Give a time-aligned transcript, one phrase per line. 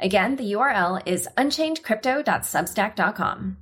[0.00, 3.56] Again, the URL is unchainedcrypto.substack.com.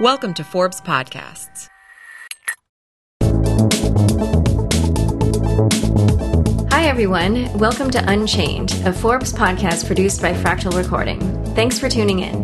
[0.00, 1.68] Welcome to Forbes Podcasts.
[6.72, 7.56] Hi, everyone.
[7.56, 11.20] Welcome to Unchained, a Forbes podcast produced by Fractal Recording.
[11.54, 12.42] Thanks for tuning in.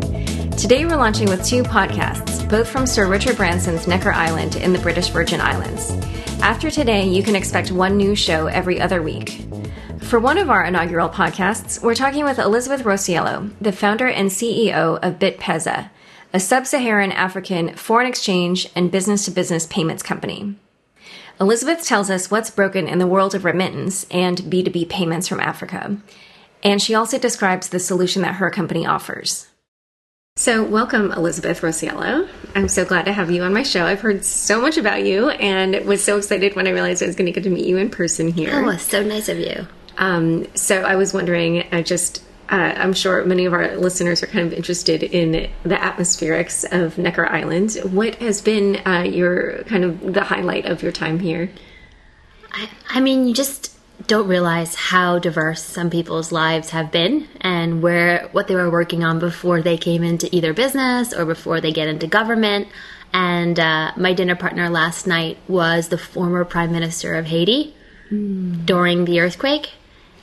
[0.52, 4.78] Today, we're launching with two podcasts, both from Sir Richard Branson's Necker Island in the
[4.78, 5.90] British Virgin Islands.
[6.40, 9.51] After today, you can expect one new show every other week.
[10.04, 14.98] For one of our inaugural podcasts, we're talking with Elizabeth Rossiello, the founder and CEO
[15.02, 15.88] of BitPesa,
[16.34, 20.54] a sub Saharan African foreign exchange and business to business payments company.
[21.40, 25.96] Elizabeth tells us what's broken in the world of remittance and B2B payments from Africa.
[26.62, 29.48] And she also describes the solution that her company offers.
[30.36, 32.28] So, welcome, Elizabeth Rossiello.
[32.54, 33.84] I'm so glad to have you on my show.
[33.84, 37.16] I've heard so much about you and was so excited when I realized I was
[37.16, 38.64] going to get to meet you in person here.
[38.64, 39.66] Oh, so nice of you.
[39.98, 44.26] Um, so I was wondering, I just, uh, I'm sure many of our listeners are
[44.26, 47.78] kind of interested in the atmospherics of Necker Island.
[47.84, 51.50] What has been uh, your kind of the highlight of your time here?
[52.52, 53.72] I, I mean, you just
[54.06, 59.04] don't realize how diverse some people's lives have been and where what they were working
[59.04, 62.68] on before they came into either business or before they get into government.
[63.12, 67.74] And uh, my dinner partner last night was the former prime minister of Haiti
[68.10, 68.64] mm.
[68.64, 69.70] during the earthquake.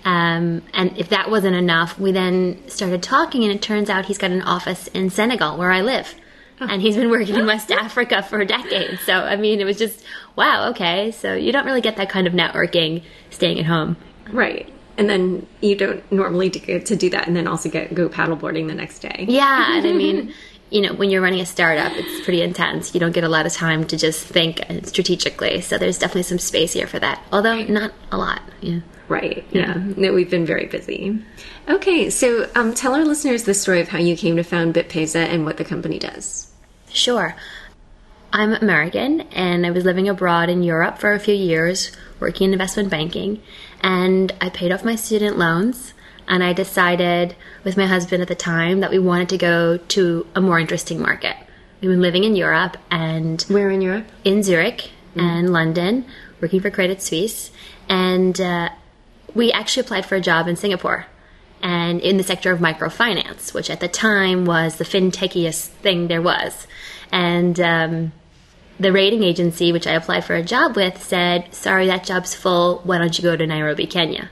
[0.05, 4.17] Um, and if that wasn't enough, we then started talking, and it turns out he's
[4.17, 6.16] got an office in Senegal where I live.
[6.61, 9.00] And he's been working in West Africa for decades.
[9.06, 10.03] So, I mean, it was just,
[10.35, 11.12] wow, okay.
[11.12, 13.96] So, you don't really get that kind of networking staying at home.
[14.29, 14.72] Right.
[14.97, 18.68] And then you don't normally get to do that and then also get go paddleboarding
[18.68, 19.25] the next day.
[19.29, 19.78] Yeah.
[19.78, 20.34] And I mean,
[20.69, 22.94] you know, when you're running a startup, it's pretty intense.
[22.94, 25.62] You don't get a lot of time to just think strategically.
[25.62, 28.41] So there's definitely some space here for that, although not a lot.
[28.59, 28.79] Yeah.
[29.09, 29.44] Right.
[29.52, 29.74] Yeah.
[29.97, 31.20] No, we've been very busy.
[31.68, 32.12] Okay.
[32.12, 35.46] So um, tell our listeners the story of how you came to found BitPesa and
[35.46, 36.52] what the company does.
[36.92, 37.36] Sure.
[38.31, 42.53] I'm American and I was living abroad in Europe for a few years, working in
[42.53, 43.42] investment banking.
[43.81, 45.96] And I paid off my student loans
[46.28, 50.28] and I decided with my husband at the time that we wanted to go to
[50.36, 51.36] a more interesting market.
[51.81, 53.41] We've been living in Europe and.
[53.44, 54.06] Where in Europe?
[54.24, 55.22] In Zurich mm.
[55.22, 56.06] and London,
[56.40, 57.50] working for Credit Suisse.
[57.88, 58.70] And uh,
[59.35, 61.06] we actually applied for a job in Singapore
[61.62, 66.22] and in the sector of microfinance, which at the time was the fintechiest thing there
[66.22, 66.67] was.
[67.12, 68.12] And um,
[68.79, 72.79] the rating agency, which I applied for a job with, said, Sorry, that job's full.
[72.84, 74.29] Why don't you go to Nairobi, Kenya?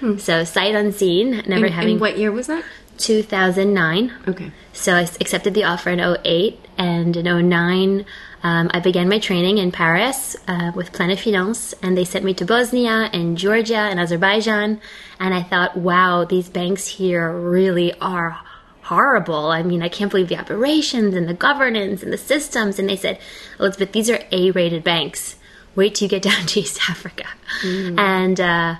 [0.00, 0.18] Hmm.
[0.18, 1.94] So sight unseen, never in, having.
[1.94, 2.64] In what year was that?
[2.98, 4.12] 2009.
[4.28, 4.52] Okay.
[4.72, 8.04] So I accepted the offer in 08 and in 09
[8.42, 12.34] um, I began my training in Paris uh, with Planet Finance, and they sent me
[12.34, 14.80] to Bosnia and Georgia and Azerbaijan.
[15.18, 18.38] And I thought, wow, these banks here really are
[18.82, 19.50] horrible.
[19.50, 22.78] I mean, I can't believe the operations and the governance and the systems.
[22.78, 23.18] And they said,
[23.58, 25.36] Elizabeth, these are A rated banks.
[25.74, 27.26] Wait till you get down to East Africa.
[27.62, 27.98] Mm.
[27.98, 28.76] And, uh,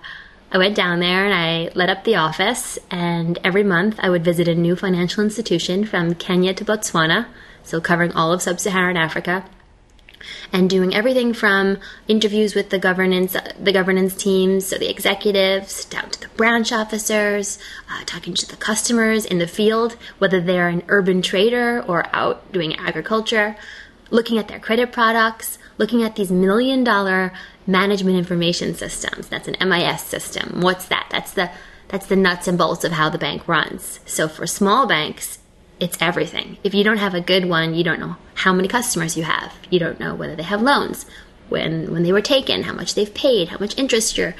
[0.50, 4.24] I went down there and I led up the office, and every month I would
[4.24, 7.26] visit a new financial institution from Kenya to Botswana,
[7.68, 9.44] so covering all of sub Saharan Africa.
[10.52, 16.10] And doing everything from interviews with the governance, the governance teams, so the executives, down
[16.10, 17.58] to the branch officers,
[17.88, 22.50] uh, talking to the customers in the field, whether they're an urban trader or out
[22.52, 23.56] doing agriculture,
[24.10, 27.32] looking at their credit products, looking at these million dollar
[27.66, 29.28] management information systems.
[29.28, 30.60] That's an MIS system.
[30.60, 31.06] What's that?
[31.10, 31.50] That's the
[31.88, 34.00] that's the nuts and bolts of how the bank runs.
[34.04, 35.38] So for small banks,
[35.80, 36.58] it's everything.
[36.64, 39.54] If you don't have a good one, you don't know how many customers you have.
[39.70, 41.06] You don't know whether they have loans,
[41.48, 44.34] when when they were taken, how much they've paid, how much interest you're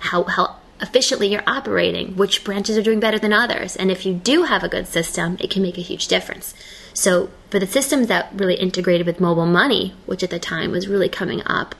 [0.00, 3.76] how how efficiently you're operating, which branches are doing better than others.
[3.76, 6.54] And if you do have a good system, it can make a huge difference.
[6.94, 10.88] So for the systems that really integrated with mobile money, which at the time was
[10.88, 11.74] really coming up,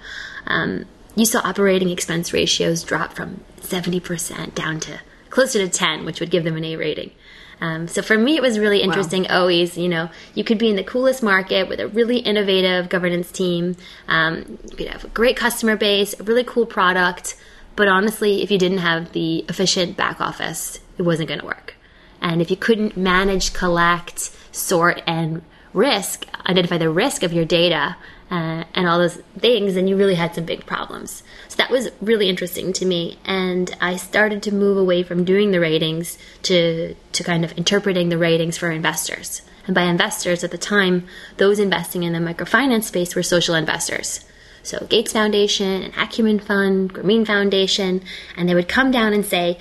[0.47, 0.85] um,
[1.17, 6.31] you saw operating expense ratios drop from 70% down to closer to 10, which would
[6.31, 7.12] give them an A rating.
[7.61, 9.25] Um, so for me, it was really interesting.
[9.25, 9.41] Wow.
[9.41, 13.31] Always, you know, you could be in the coolest market with a really innovative governance
[13.31, 13.77] team.
[14.09, 17.37] Um, you could have a great customer base, a really cool product,
[17.77, 21.75] but honestly, if you didn't have the efficient back office, it wasn't going to work.
[22.21, 25.43] And if you couldn't manage, collect, sort, and
[25.73, 27.97] risk, identify the risk of your data
[28.31, 31.23] uh, and all those things, then you really had some big problems.
[31.49, 33.19] So that was really interesting to me.
[33.25, 38.09] And I started to move away from doing the ratings to, to kind of interpreting
[38.09, 39.43] the ratings for investors.
[39.67, 41.06] And by investors at the time,
[41.37, 44.25] those investing in the microfinance space were social investors.
[44.62, 48.03] So Gates Foundation and Acumen Fund, Grameen Foundation,
[48.37, 49.59] and they would come down and say,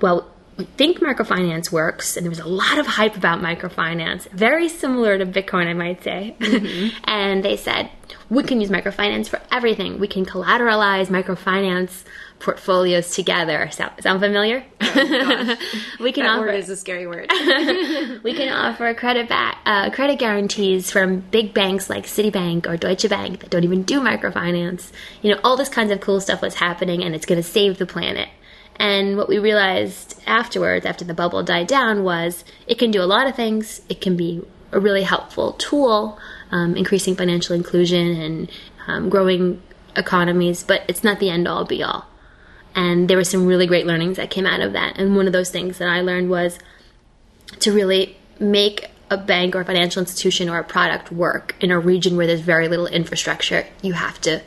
[0.00, 4.68] well, we think microfinance works, and there was a lot of hype about microfinance, very
[4.68, 6.36] similar to Bitcoin, I might say.
[6.38, 6.98] Mm-hmm.
[7.04, 7.90] and they said,
[8.28, 9.98] we can use microfinance for everything.
[9.98, 12.04] We can collateralize microfinance
[12.40, 13.70] portfolios together.
[13.70, 14.62] Sound, sound familiar?
[14.82, 15.56] Oh,
[16.00, 17.30] we can that offer, word is a scary word.
[18.22, 23.08] we can offer credit back, uh, credit guarantees from big banks like Citibank or Deutsche
[23.08, 24.90] Bank that don't even do microfinance.
[25.22, 27.78] You know, all this kinds of cool stuff was happening, and it's going to save
[27.78, 28.28] the planet.
[28.80, 33.04] And what we realized afterwards, after the bubble died down, was it can do a
[33.04, 33.82] lot of things.
[33.90, 34.40] It can be
[34.72, 36.18] a really helpful tool,
[36.50, 38.50] um, increasing financial inclusion and
[38.86, 39.60] um, growing
[39.96, 42.06] economies, but it's not the end all be all.
[42.74, 44.96] And there were some really great learnings that came out of that.
[44.96, 46.58] And one of those things that I learned was
[47.58, 51.78] to really make a bank or a financial institution or a product work in a
[51.78, 53.66] region where there's very little infrastructure.
[53.82, 54.40] You have to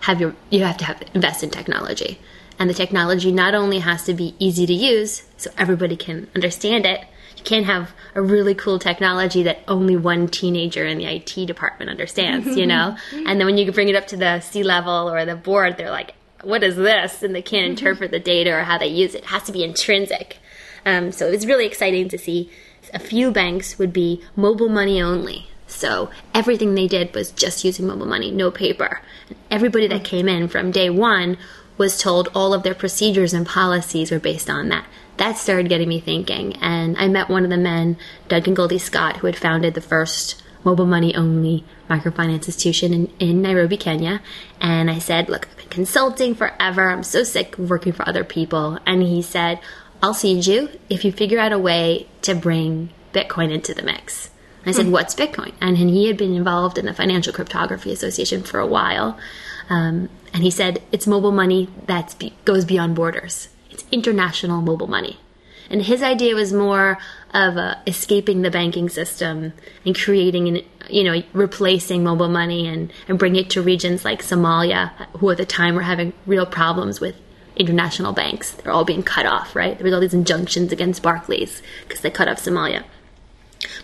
[0.00, 2.18] have your you have to have invest in technology.
[2.58, 6.86] And the technology not only has to be easy to use so everybody can understand
[6.86, 7.00] it,
[7.36, 11.90] you can't have a really cool technology that only one teenager in the IT department
[11.90, 12.96] understands, you know?
[13.12, 15.90] and then when you bring it up to the C level or the board, they're
[15.90, 17.22] like, what is this?
[17.22, 19.18] And they can't interpret the data or how they use it.
[19.18, 20.38] It has to be intrinsic.
[20.84, 22.50] Um, so it was really exciting to see
[22.94, 25.48] a few banks would be mobile money only.
[25.66, 29.00] So everything they did was just using mobile money, no paper.
[29.28, 31.38] And everybody that came in from day one
[31.76, 34.86] was told all of their procedures and policies were based on that.
[35.16, 36.56] That started getting me thinking.
[36.56, 37.96] And I met one of the men,
[38.28, 43.42] Duncan Goldie Scott, who had founded the first mobile money only microfinance institution in, in
[43.42, 44.20] Nairobi, Kenya.
[44.60, 46.90] And I said, Look, I've been consulting forever.
[46.90, 48.78] I'm so sick of working for other people.
[48.84, 49.60] And he said,
[50.02, 54.30] I'll seed you if you figure out a way to bring Bitcoin into the mix.
[54.66, 54.92] I said, hmm.
[54.92, 55.52] What's Bitcoin?
[55.60, 59.18] And he had been involved in the Financial Cryptography Association for a while.
[59.70, 63.48] Um, and he said it's mobile money that be- goes beyond borders.
[63.70, 65.18] It's international mobile money.
[65.70, 66.98] And his idea was more
[67.34, 69.52] of uh, escaping the banking system
[69.84, 74.22] and creating an, you know, replacing mobile money and, and bringing it to regions like
[74.22, 77.16] Somalia, who at the time were having real problems with
[77.56, 78.52] international banks.
[78.52, 79.76] They're all being cut off, right?
[79.76, 82.84] There was all these injunctions against Barclays because they cut off Somalia.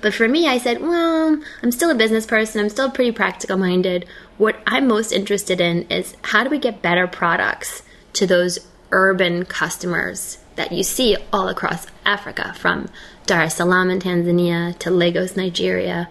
[0.01, 2.61] But for me, I said, well, I'm still a business person.
[2.61, 4.07] I'm still pretty practical minded.
[4.37, 7.83] What I'm most interested in is how do we get better products
[8.15, 8.59] to those
[8.91, 12.89] urban customers that you see all across Africa, from
[13.27, 16.09] Dar es Salaam in Tanzania to Lagos, Nigeria.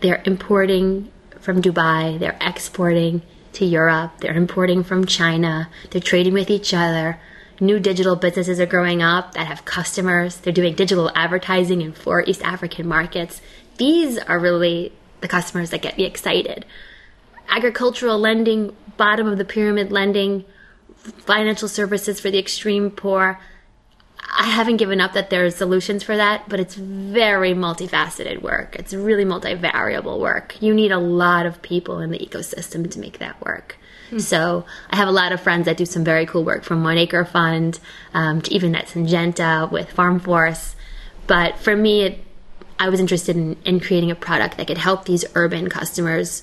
[0.00, 1.10] They're importing
[1.40, 3.20] from Dubai, they're exporting
[3.52, 7.20] to Europe, they're importing from China, they're trading with each other
[7.64, 10.36] new digital businesses are growing up that have customers.
[10.36, 13.40] They're doing digital advertising in four East African markets.
[13.76, 16.64] These are really the customers that get me excited.
[17.48, 20.44] Agricultural lending, bottom of the pyramid lending,
[20.96, 23.40] financial services for the extreme poor.
[24.36, 28.76] I haven't given up that there are solutions for that, but it's very multifaceted work.
[28.76, 30.60] It's really multivariable work.
[30.62, 33.76] You need a lot of people in the ecosystem to make that work.
[34.06, 34.18] Mm-hmm.
[34.18, 36.98] So I have a lot of friends that do some very cool work from One
[36.98, 37.78] Acre Fund
[38.12, 40.76] um, to even at Syngenta with Farm Force.
[41.26, 42.24] But for me, it,
[42.78, 46.42] I was interested in, in creating a product that could help these urban customers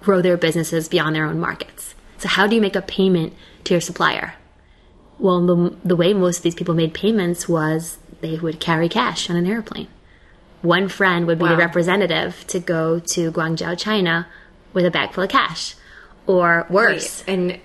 [0.00, 1.94] grow their businesses beyond their own markets.
[2.18, 3.32] So how do you make a payment
[3.64, 4.34] to your supplier?
[5.18, 9.30] Well, the, the way most of these people made payments was they would carry cash
[9.30, 9.88] on an airplane.
[10.62, 11.50] One friend would be wow.
[11.50, 14.26] the representative to go to Guangzhou, China
[14.72, 15.74] with a bag full of cash
[16.28, 17.24] or worse.
[17.26, 17.58] And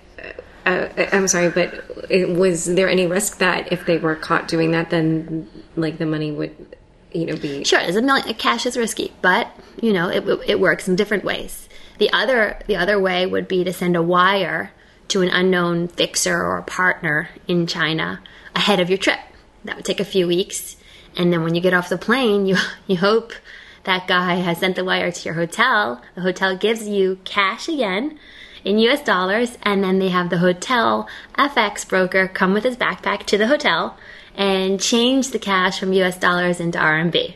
[0.65, 4.47] uh, uh, I'm sorry, but it, was there any risk that if they were caught
[4.47, 6.55] doing that, then like the money would,
[7.11, 7.79] you know, be sure?
[7.79, 8.33] There's a million.
[8.35, 11.69] Cash is risky, but you know, it it works in different ways.
[11.99, 14.71] The other the other way would be to send a wire
[15.09, 18.21] to an unknown fixer or partner in China
[18.55, 19.19] ahead of your trip.
[19.65, 20.77] That would take a few weeks,
[21.15, 22.55] and then when you get off the plane, you
[22.87, 23.33] you hope
[23.83, 26.01] that guy has sent the wire to your hotel.
[26.15, 28.17] The hotel gives you cash again
[28.63, 33.25] in US dollars, and then they have the hotel FX broker come with his backpack
[33.27, 33.97] to the hotel
[34.35, 37.35] and change the cash from US dollars into RMB.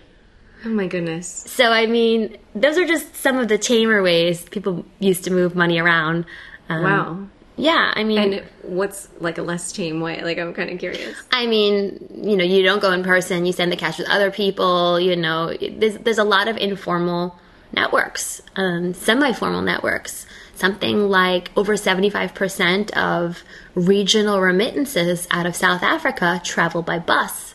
[0.66, 1.28] Oh my goodness.
[1.28, 5.56] So, I mean, those are just some of the tamer ways people used to move
[5.56, 6.26] money around.
[6.70, 7.28] Um, wow.
[7.60, 10.22] Yeah, I mean, And what's like a less tame way?
[10.22, 11.18] Like, I'm kind of curious.
[11.32, 13.48] I mean, you know, you don't go in person.
[13.48, 15.00] You send the cash with other people.
[15.00, 17.40] You know, there's there's a lot of informal
[17.74, 20.27] networks, um, semi-formal networks.
[20.58, 23.44] Something like over seventy five percent of
[23.76, 27.54] regional remittances out of South Africa travel by bus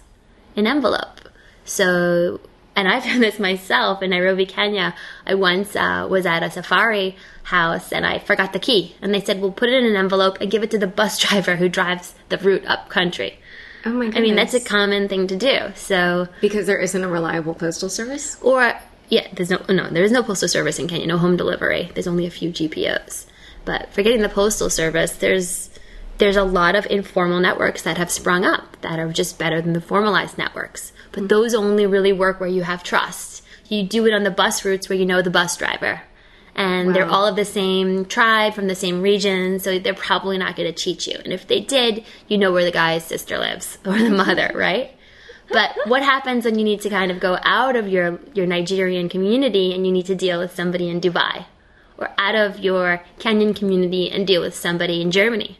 [0.55, 1.21] in envelope.
[1.65, 2.41] So,
[2.77, 4.95] and I've done this myself in Nairobi, Kenya.
[5.27, 9.21] I once uh, was at a safari house and I forgot the key, and they
[9.21, 11.69] said, "Well, put it in an envelope and give it to the bus driver who
[11.69, 13.41] drives the route up country."
[13.85, 14.17] Oh my goodness.
[14.17, 15.73] I mean, that's a common thing to do.
[15.75, 18.37] So, because there isn't a reliable postal service.
[18.41, 18.75] or
[19.12, 21.90] yeah, there's no no, there is no postal service in Kenya, no home delivery.
[21.92, 23.26] There's only a few GPOs.
[23.66, 25.69] But forgetting the postal service, there's
[26.16, 29.75] there's a lot of informal networks that have sprung up that are just better than
[29.75, 30.95] the formalized networks.
[31.11, 31.26] But mm-hmm.
[31.26, 33.45] those only really work where you have trust.
[33.69, 36.00] You do it on the bus routes where you know the bus driver.
[36.54, 40.57] And they're all of the same tribe from the same region, so they're probably not
[40.57, 41.19] going to cheat you.
[41.23, 44.95] And if they did, you know where the guy's sister lives or the mother, right?
[45.53, 49.09] But what happens when you need to kind of go out of your, your Nigerian
[49.09, 51.45] community and you need to deal with somebody in Dubai?
[51.99, 55.59] Or out of your Kenyan community and deal with somebody in Germany?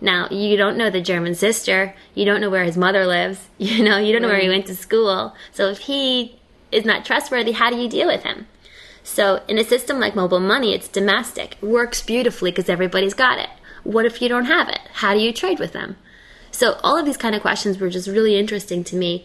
[0.00, 1.94] Now, you don't know the German sister.
[2.14, 3.48] You don't know where his mother lives.
[3.58, 5.34] You know, you don't know where he went to school.
[5.52, 6.40] So if he
[6.70, 8.46] is not trustworthy, how do you deal with him?
[9.02, 11.56] So in a system like mobile money, it's domestic.
[11.62, 13.48] It works beautifully because everybody's got it.
[13.82, 14.80] What if you don't have it?
[14.94, 15.96] How do you trade with them?
[16.58, 19.24] So all of these kind of questions were just really interesting to me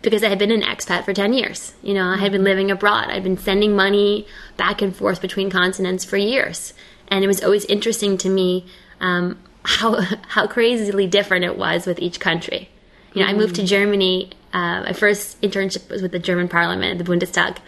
[0.00, 1.74] because I had been an expat for 10 years.
[1.82, 3.10] You know, I had been living abroad.
[3.10, 4.26] I'd been sending money
[4.56, 6.72] back and forth between continents for years.
[7.08, 8.64] And it was always interesting to me
[8.98, 12.70] um, how, how crazily different it was with each country.
[13.12, 14.30] You know, I moved to Germany.
[14.50, 17.58] Uh, my first internship was with the German parliament, the Bundestag.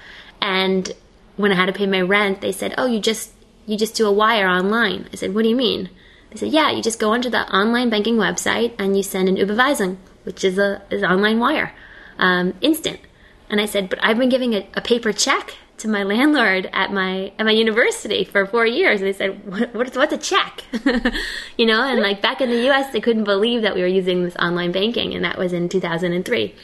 [0.40, 0.90] And
[1.36, 3.32] when I had to pay my rent, they said, oh, you just,
[3.66, 5.06] you just do a wire online.
[5.12, 5.90] I said, what do you mean?
[6.30, 9.36] They said, yeah, you just go onto the online banking website and you send an
[9.36, 11.72] Überweisung, which is a is an online wire,
[12.18, 13.00] um, instant.
[13.48, 16.92] And I said, but I've been giving a, a paper check to my landlord at
[16.92, 19.00] my at my university for four years.
[19.00, 20.62] And they said, what, what's what's a check?
[21.56, 24.22] you know, and like back in the U.S., they couldn't believe that we were using
[24.24, 26.54] this online banking, and that was in 2003.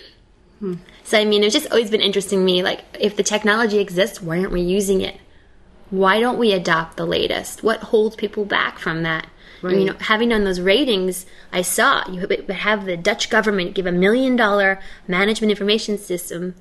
[1.05, 2.63] So I mean, it's just always been interesting to me.
[2.63, 5.19] Like, if the technology exists, why aren't we using it?
[5.91, 7.63] Why don't we adopt the latest?
[7.63, 9.27] What holds people back from that?
[9.63, 13.75] And, you know, having done those ratings, I saw you would have the Dutch government
[13.75, 16.55] give a million dollar management information system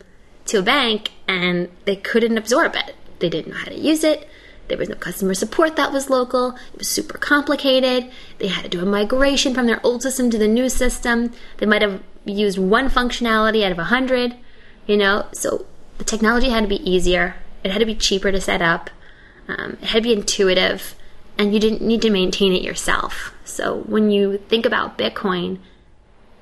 [0.46, 2.96] to a bank, and they couldn't absorb it.
[3.20, 4.28] They didn't know how to use it.
[4.68, 6.56] There was no customer support that was local.
[6.74, 8.12] It was super complicated.
[8.40, 11.32] They had to do a migration from their old system to the new system.
[11.58, 14.36] They might have used one functionality out of a hundred,
[14.88, 15.28] you know.
[15.34, 15.66] So
[15.98, 17.36] the technology had to be easier.
[17.64, 18.90] It had to be cheaper to set up.
[19.48, 20.96] Um, it had to be intuitive,
[21.38, 23.34] and you didn't need to maintain it yourself.
[23.44, 25.60] So when you think about Bitcoin,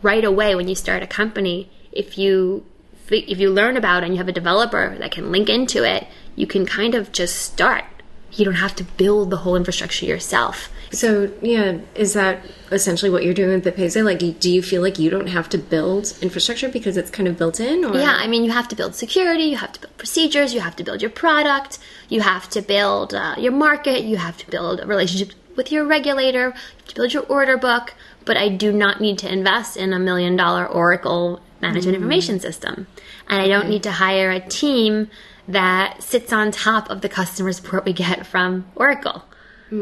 [0.02, 2.66] right away when you start a company, if you
[3.10, 6.08] if you learn about it and you have a developer that can link into it,
[6.36, 7.86] you can kind of just start.
[8.32, 10.70] You don't have to build the whole infrastructure yourself.
[10.94, 14.06] So, yeah, is that essentially what you're doing with BitPesa?
[14.06, 17.38] Like, do you feel like you don't have to build infrastructure because it's kind of
[17.38, 17.84] built in?
[17.84, 17.98] Or?
[17.98, 20.76] Yeah, I mean, you have to build security, you have to build procedures, you have
[20.76, 24.82] to build your product, you have to build uh, your market, you have to build
[24.82, 27.96] a relationship with your regulator, you have to build your order book.
[28.26, 32.88] But I do not need to invest in a million dollar Oracle management information system.
[33.28, 35.10] And I don't need to hire a team
[35.48, 39.24] that sits on top of the customer support we get from Oracle.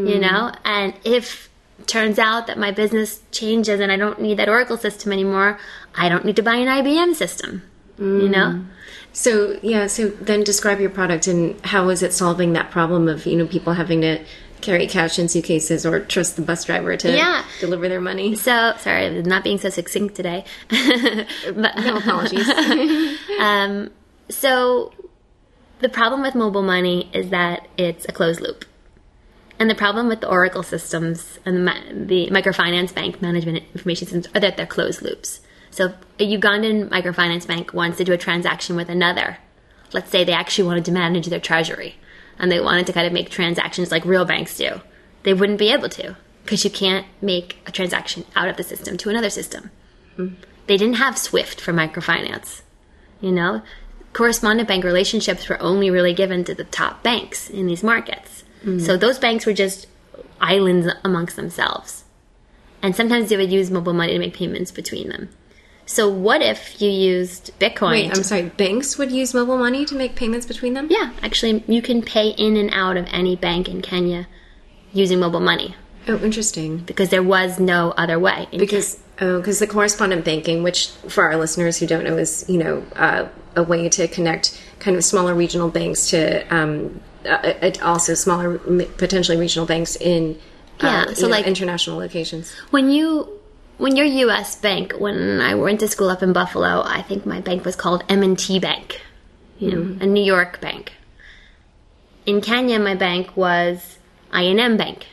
[0.08, 0.52] You know?
[0.64, 1.50] And if
[1.86, 5.60] turns out that my business changes and I don't need that Oracle system anymore,
[5.96, 7.64] I don't need to buy an IBM system.
[7.98, 8.66] You know?
[9.14, 13.26] So, yeah, so then describe your product and how is it solving that problem of,
[13.26, 14.24] you know, people having to
[14.62, 17.44] carry cash in suitcases or trust the bus driver to Yeah.
[17.60, 18.36] deliver their money?
[18.36, 20.46] So sorry, I'm not being so succinct today.
[20.70, 22.50] but, No apologies.
[23.40, 23.92] um,
[24.30, 24.94] so
[25.80, 28.66] the problem with mobile money is that it's a closed loop.
[29.62, 34.28] And the problem with the Oracle systems and the, the microfinance bank management information systems
[34.36, 35.40] are that they're closed loops.
[35.70, 39.38] So a Ugandan microfinance bank wants to do a transaction with another.
[39.94, 41.98] Let's say they actually wanted to manage their treasury
[42.40, 44.82] and they wanted to kind of make transactions like real banks do.
[45.22, 48.98] They wouldn't be able to because you can't make a transaction out of the system
[48.98, 49.70] to another system.
[50.66, 52.62] They didn't have SWIFT for microfinance.
[53.20, 53.62] You know,
[54.14, 58.44] correspondent bank relationships were only really given to the top banks in these markets.
[58.64, 59.88] So those banks were just
[60.40, 62.04] islands amongst themselves.
[62.82, 65.30] And sometimes they would use mobile money to make payments between them.
[65.86, 67.92] So what if you used Bitcoin?
[67.92, 70.88] Wait, I'm sorry, banks would use mobile money to make payments between them?
[70.90, 74.28] yeah, actually, you can pay in and out of any bank in Kenya
[74.94, 75.76] using mobile money.
[76.08, 76.78] Oh, interesting.
[76.78, 78.48] because there was no other way.
[78.52, 82.58] Because oh, because the correspondent banking, which for our listeners who don't know, is you
[82.58, 87.72] know uh, a way to connect kind of smaller regional banks to um, uh, uh,
[87.82, 88.58] also smaller
[88.98, 90.40] potentially regional banks in
[90.82, 92.52] uh, Yeah, you so know, like- international locations.
[92.72, 93.30] when you
[93.78, 94.56] when your U.S.
[94.58, 98.04] bank, when I went to school up in Buffalo, I think my bank was called
[98.10, 99.02] M&T Bank,
[99.58, 100.94] you know, a New York bank.
[102.28, 103.98] In Kenya, my bank was
[104.32, 105.08] I&M Bank.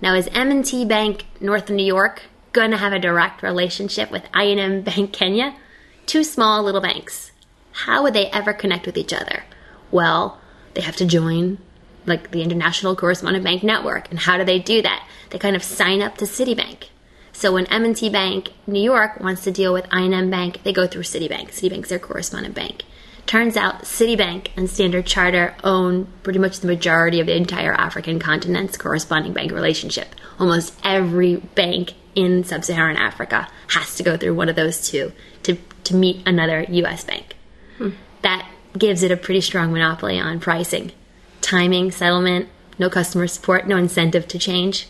[0.00, 4.24] Now, is M&T Bank North of New York going to have a direct relationship with
[4.32, 5.54] I&M Bank Kenya?
[6.06, 7.32] Two small little banks.
[7.72, 9.44] How would they ever connect with each other?
[9.90, 10.40] Well,
[10.74, 11.58] they have to join
[12.06, 14.10] like the International Correspondent Bank Network.
[14.10, 15.06] And how do they do that?
[15.30, 16.88] They kind of sign up to Citibank.
[17.32, 21.02] So when M&T Bank New York wants to deal with I&M Bank, they go through
[21.02, 21.50] Citibank.
[21.50, 22.82] Citibank's their correspondent bank.
[23.26, 28.18] Turns out Citibank and Standard Charter own pretty much the majority of the entire African
[28.18, 30.14] continent's corresponding bank relationship.
[30.40, 35.58] Almost every bank in sub-Saharan Africa has to go through one of those two to,
[35.84, 37.36] to meet another US bank.
[37.76, 37.90] Hmm.
[38.22, 40.92] That gives it a pretty strong monopoly on pricing.
[41.40, 42.48] Timing, settlement,
[42.78, 44.88] no customer support, no incentive to change.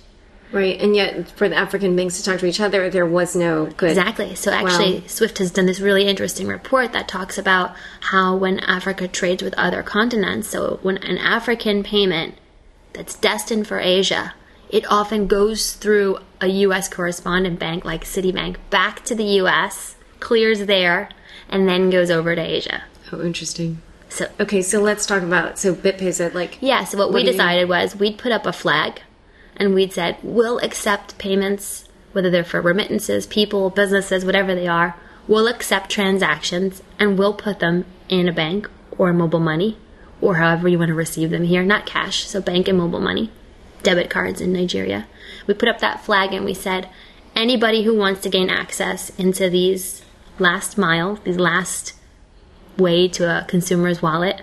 [0.50, 3.66] Right, and yet for the African banks to talk to each other, there was no
[3.66, 3.90] good.
[3.90, 4.34] Exactly.
[4.34, 5.06] So actually, Wow.
[5.06, 9.52] Swift has done this really interesting report that talks about how when Africa trades with
[9.54, 12.36] other continents, so when an African payment
[12.94, 14.34] that's destined for Asia,
[14.70, 16.88] it often goes through a U.S.
[16.88, 21.10] correspondent bank like Citibank back to the U.S., clears there,
[21.50, 22.84] and then goes over to Asia.
[23.12, 23.80] Oh, interesting.
[24.08, 27.26] So Okay, so let's talk about so BitPesa like Yeah, so what, What we do
[27.26, 29.02] you- decided was we'd put up a flag
[29.56, 34.96] and we'd said we'll accept payments, whether they're for remittances, people, businesses, whatever they are.
[35.26, 39.76] We'll accept transactions and we'll put them in a bank or mobile money
[40.20, 43.30] or however you want to receive them here, not cash, so bank and mobile money,
[43.82, 45.06] debit cards in Nigeria.
[45.46, 46.88] We put up that flag and we said
[47.36, 50.02] anybody who wants to gain access into these
[50.38, 51.92] last mile, these last
[52.78, 54.42] way to a consumer's wallet,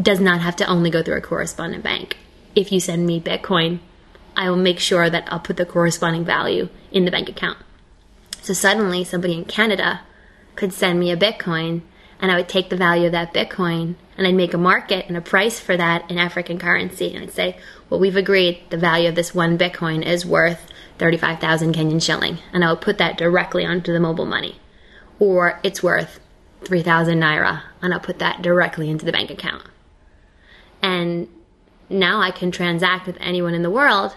[0.00, 2.16] does not have to only go through a correspondent bank.
[2.54, 3.80] If you send me Bitcoin,
[4.36, 7.58] I will make sure that I'll put the corresponding value in the bank account.
[8.40, 10.00] So suddenly, somebody in Canada
[10.56, 11.82] could send me a Bitcoin,
[12.20, 15.16] and I would take the value of that Bitcoin and I'd make a market and
[15.16, 17.14] a price for that in African currency.
[17.14, 17.56] And I'd say,
[17.88, 22.36] well, we've agreed the value of this one Bitcoin is worth 35,000 Kenyan shilling.
[22.52, 24.60] And I would put that directly onto the mobile money.
[25.18, 26.20] Or it's worth
[26.64, 29.62] 3,000 naira, and I'll put that directly into the bank account
[30.82, 31.28] and
[31.88, 34.16] now I can transact with anyone in the world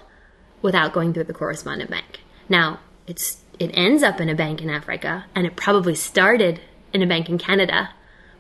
[0.62, 2.22] without going through the correspondent bank.
[2.48, 7.02] Now, it's it ends up in a bank in Africa and it probably started in
[7.02, 7.92] a bank in Canada,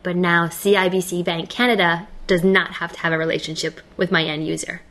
[0.02, 4.48] but now CIBC Bank Canada does not have to have a relationship with my end
[4.48, 4.82] user.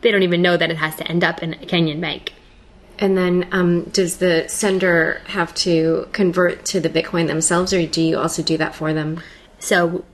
[0.00, 2.32] They don't even know that it has to end up in a Kenyan bank.
[2.98, 8.02] And then, um, does the sender have to convert to the Bitcoin themselves, or do
[8.02, 9.22] you also do that for them?
[9.60, 10.04] So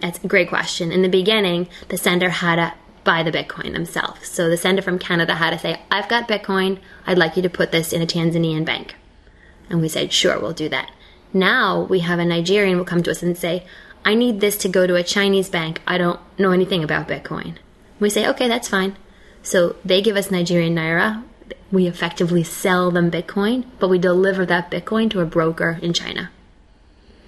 [0.00, 0.92] that's a great question.
[0.92, 4.28] In the beginning, the sender had to buy the Bitcoin themselves.
[4.28, 6.78] So the sender from Canada had to say, I've got Bitcoin.
[7.06, 8.96] I'd like you to put this in a Tanzanian bank.
[9.70, 10.90] And we said, sure, we'll do that.
[11.32, 13.64] Now we have a Nigerian will come to us and say,
[14.04, 15.80] I need this to go to a Chinese bank.
[15.86, 17.56] I don't know anything about Bitcoin.
[17.98, 18.96] We say, okay, that's fine.
[19.42, 21.24] So they give us Nigerian Naira.
[21.72, 26.30] We effectively sell them Bitcoin, but we deliver that Bitcoin to a broker in China.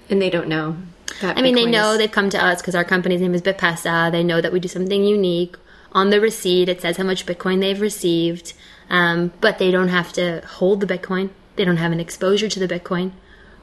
[0.09, 0.77] And they don't know.
[1.21, 3.43] That I mean, they know is- they've come to us because our company's name is
[3.43, 4.13] Bitpesa.
[4.13, 5.57] They know that we do something unique.
[5.93, 8.53] On the receipt, it says how much Bitcoin they've received,
[8.91, 11.31] um, but they don't have to hold the Bitcoin.
[11.57, 13.13] They don't have an exposure to the Bitcoin.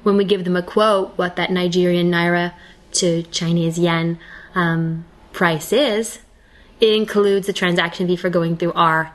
[0.04, 2.54] When we give them a quote, what that Nigerian naira
[2.94, 4.20] to Chinese yen
[4.56, 6.20] um, price is,
[6.82, 9.14] it includes the transaction fee for going through our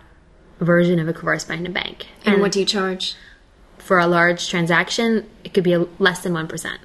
[0.64, 2.06] version of a correspondent bank.
[2.24, 3.14] And what do you charge?
[3.78, 6.80] for a large transaction, it could be a, less than one percent.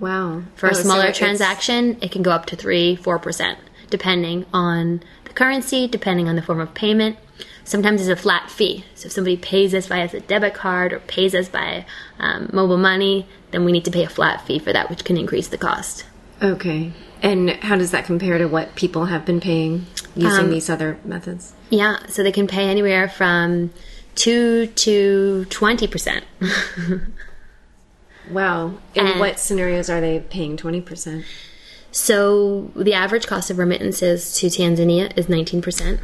[0.00, 0.42] Wow.
[0.56, 3.56] For a Oh, so smaller it's- transaction, it can go up to 3 4%,
[3.90, 7.16] depending on the currency, depending on the form of payment.
[7.64, 8.84] Sometimes it's a flat fee.
[8.94, 11.84] So if somebody pays us via a debit card or pays us by
[12.18, 15.16] um, mobile money, then we need to pay a flat fee for that, which can
[15.16, 16.04] increase the cost.
[16.42, 16.92] Okay.
[17.22, 20.98] And how does that compare to what people have been paying using Um, these other
[21.04, 21.52] methods?
[21.70, 23.70] Yeah, so they can pay anywhere from
[24.16, 26.22] 2 to 20%.
[28.30, 28.74] Wow.
[28.94, 31.24] In and- what scenarios are they paying 20%?
[31.92, 36.00] so the average cost of remittances to Tanzania is 19%.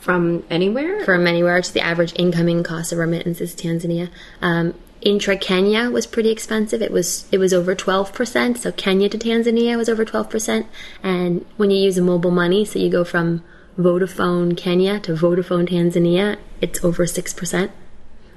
[0.00, 1.04] From anywhere?
[1.04, 4.10] from anywhere to the average incoming cost of remittances to Tanzania.
[4.40, 4.74] Um,
[5.08, 6.82] intra Kenya was pretty expensive.
[6.82, 8.58] It was it was over twelve percent.
[8.58, 10.66] So Kenya to Tanzania was over twelve percent.
[11.02, 13.42] And when you use a mobile money, so you go from
[13.78, 17.70] Vodafone Kenya to Vodafone Tanzania, it's over 6%.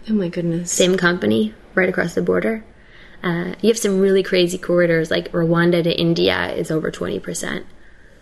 [0.09, 0.71] Oh my goodness.
[0.71, 2.63] Same company, right across the border.
[3.23, 7.63] Uh, you have some really crazy corridors, like Rwanda to India is over 20%.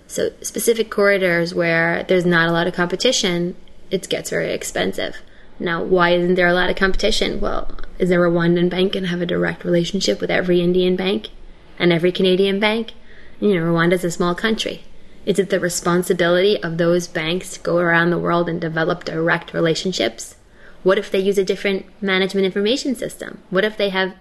[0.08, 3.56] So, specific corridors where there's not a lot of competition,
[3.92, 5.18] it gets very expensive.
[5.60, 7.40] Now, why isn't there a lot of competition?
[7.40, 11.30] Well, is a Rwandan bank and have a direct relationship with every Indian bank
[11.78, 12.94] and every Canadian bank?
[13.40, 14.84] You know, Rwanda's a small country.
[15.26, 19.54] Is it the responsibility of those banks to go around the world and develop direct
[19.54, 20.36] relationships?
[20.84, 23.42] What if they use a different management information system?
[23.50, 24.16] What if they have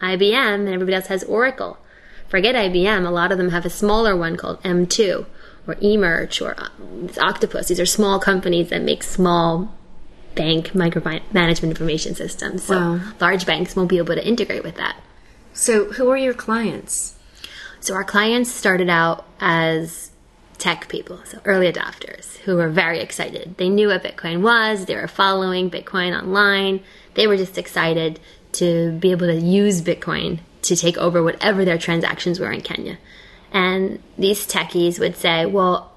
[0.00, 1.78] IBM and everybody else has Oracle?
[2.28, 5.26] Forget IBM, a lot of them have a smaller one called M2
[5.66, 6.68] or eMerge or uh,
[7.22, 7.68] Octopus.
[7.68, 9.74] These are small companies that make small
[10.38, 12.62] bank micromanagement information systems.
[12.64, 13.00] So Wow.
[13.20, 14.96] large banks won't be able to integrate with that.
[15.52, 17.14] So, who are your clients?
[17.80, 20.10] So our clients started out as
[20.58, 23.56] tech people, so early adopters who were very excited.
[23.56, 26.80] They knew what Bitcoin was, they were following Bitcoin online.
[27.14, 28.20] They were just excited
[28.52, 32.98] to be able to use Bitcoin to take over whatever their transactions were in Kenya.
[33.52, 35.92] And these techies would say, well,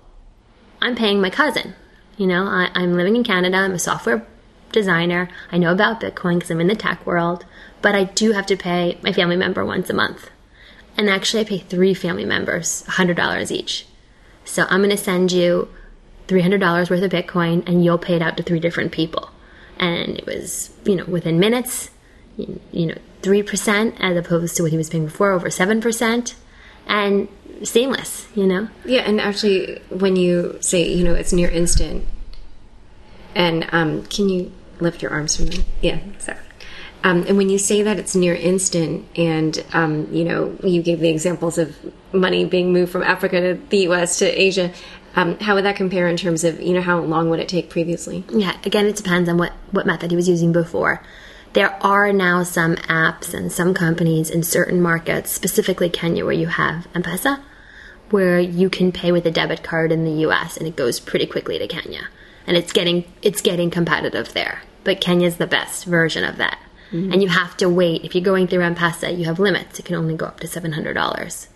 [0.81, 1.75] I'm paying my cousin.
[2.17, 3.57] You know, I, I'm living in Canada.
[3.57, 4.25] I'm a software
[4.71, 5.29] designer.
[5.51, 7.45] I know about Bitcoin because I'm in the tech world,
[7.81, 10.29] but I do have to pay my family member once a month.
[10.97, 13.85] And actually, I pay three family members $100 each.
[14.45, 15.69] So I'm going to send you
[16.27, 19.29] $300 worth of Bitcoin and you'll pay it out to three different people.
[19.77, 21.89] And it was, you know, within minutes,
[22.37, 26.35] you, know, 3% as opposed to what he was paying before, over 7%.
[26.87, 27.27] And
[27.63, 28.67] seamless, you know?
[28.85, 32.05] Yeah, and actually, when you say, you know, it's near instant,
[33.35, 35.65] and um, can you lift your arms from them?
[35.81, 36.39] Yeah, sorry.
[37.03, 40.99] Um, and when you say that it's near instant, and um, you know, you gave
[40.99, 41.75] the examples of
[42.13, 44.19] money being moved from Africa to the U.S.
[44.19, 44.71] to Asia,
[45.15, 47.69] um, how would that compare in terms of, you know, how long would it take
[47.69, 48.23] previously?
[48.29, 51.03] Yeah, again, it depends on what, what method he was using before.
[51.53, 56.47] There are now some apps and some companies in certain markets, specifically Kenya, where you
[56.47, 57.41] have M Pesa,
[58.09, 61.25] where you can pay with a debit card in the US and it goes pretty
[61.25, 62.07] quickly to Kenya.
[62.47, 64.61] And it's getting it's getting competitive there.
[64.83, 66.59] But Kenya's the best version of that.
[66.91, 67.13] Mm-hmm.
[67.13, 68.03] And you have to wait.
[68.03, 69.79] If you're going through M Pesa, you have limits.
[69.79, 71.47] It can only go up to seven hundred dollars.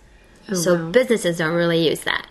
[0.48, 0.90] Oh, so wow.
[0.90, 2.26] businesses don't really use that.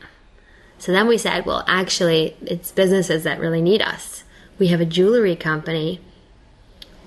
[0.77, 4.23] So then we said, well, actually, it's businesses that really need us.
[4.57, 5.99] We have a jewelry company,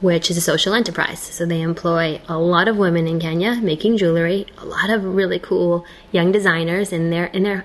[0.00, 1.18] which is a social enterprise.
[1.18, 5.38] So they employ a lot of women in Kenya making jewelry, a lot of really
[5.38, 7.64] cool young designers in their in their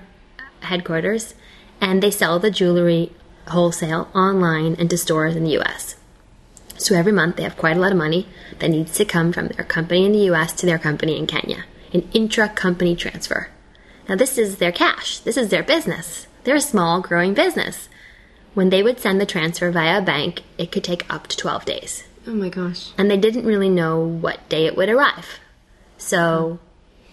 [0.60, 1.34] headquarters,
[1.80, 3.12] and they sell the jewelry
[3.48, 5.96] wholesale online and to stores in the U.S.
[6.76, 9.48] So every month they have quite a lot of money that needs to come from
[9.48, 11.64] their company in the US to their company in Kenya.
[11.92, 13.48] An intra company transfer.
[14.08, 15.18] Now, this is their cash.
[15.20, 16.26] This is their business.
[16.44, 17.88] They're a small, growing business.
[18.52, 21.64] When they would send the transfer via a bank, it could take up to 12
[21.64, 22.04] days.
[22.26, 22.90] Oh my gosh.
[22.98, 25.40] And they didn't really know what day it would arrive.
[25.96, 26.58] So,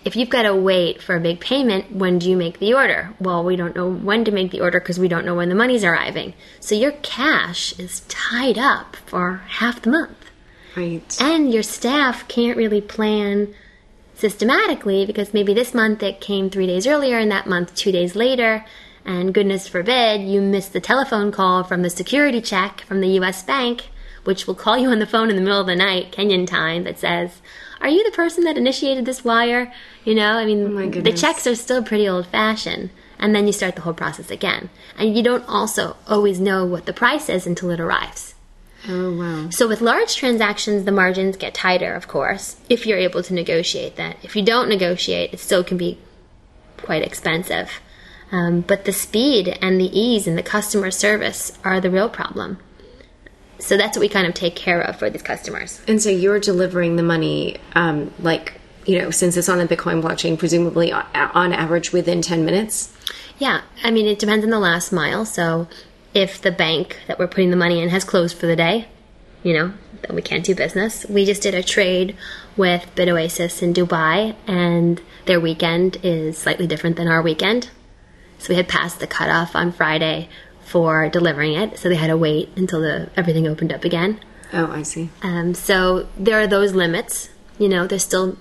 [0.04, 3.14] if you've got to wait for a big payment, when do you make the order?
[3.20, 5.56] Well, we don't know when to make the order because we don't know when the
[5.56, 6.34] money's arriving.
[6.60, 10.18] So, your cash is tied up for half the month.
[10.76, 11.18] Right.
[11.22, 13.54] And your staff can't really plan
[14.16, 18.16] systematically because maybe this month it came three days earlier and that month two days
[18.16, 18.66] later.
[19.04, 23.44] And goodness forbid you miss the telephone call from the security check from the US
[23.44, 23.90] bank,
[24.24, 26.84] which will call you on the phone in the middle of the night, Kenyan time,
[26.84, 27.42] that says,
[27.82, 29.72] Are you the person that initiated this wire?
[30.06, 32.92] You know, I mean, my the checks are still pretty old fashioned.
[33.18, 34.70] And then you start the whole process again.
[34.98, 38.34] And you don't also always know what the price is until it arrives.
[38.88, 39.50] oh wow.
[39.52, 43.96] So with large transactions, the margins get tighter, of course, if you're able to negotiate
[43.98, 44.18] that.
[44.24, 46.00] If you don't negotiate, it still can be
[46.78, 47.80] quite expensive.
[48.32, 52.58] Um, but the speed and the ease and the customer service are the real problem.
[53.62, 55.82] So that's what we kind of take care of for these customers.
[55.88, 60.02] And so you're delivering the money, um, like, you know, since it's on the Bitcoin
[60.02, 62.92] blockchain, presumably on, on average within 10 minutes?
[63.38, 65.26] Yeah, I mean, it depends on the last mile.
[65.26, 65.68] So
[66.14, 68.88] if the bank that we're putting the money in has closed for the day,
[69.44, 71.06] you know, then we can't do business.
[71.08, 72.16] We just did a trade
[72.58, 77.70] with BitOasis in Dubai, and their weekend is slightly different than our weekend.
[78.38, 80.30] So we had passed the cutoff on Friday
[80.72, 84.20] for delivering it, so they had to wait until the everything opened up again.
[84.54, 85.10] Oh, I see.
[85.22, 87.30] Um, so there are those limits.
[87.60, 88.38] You know, there's still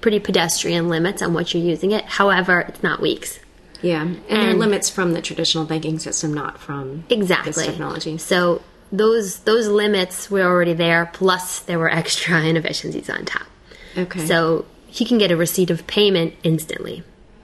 [0.00, 2.04] pretty pedestrian limits on what you're using it.
[2.04, 3.38] However, it's not weeks.
[3.82, 4.02] Yeah.
[4.02, 7.52] And, there are And- limits from the traditional banking system, not from Exactly.
[7.52, 8.16] this technology.
[8.18, 11.10] So those those limits were already there.
[11.12, 13.46] Plus, there were extra inefficiencies on top.
[13.96, 14.24] Okay.
[14.26, 17.02] So he can get a receipt of payment instantly.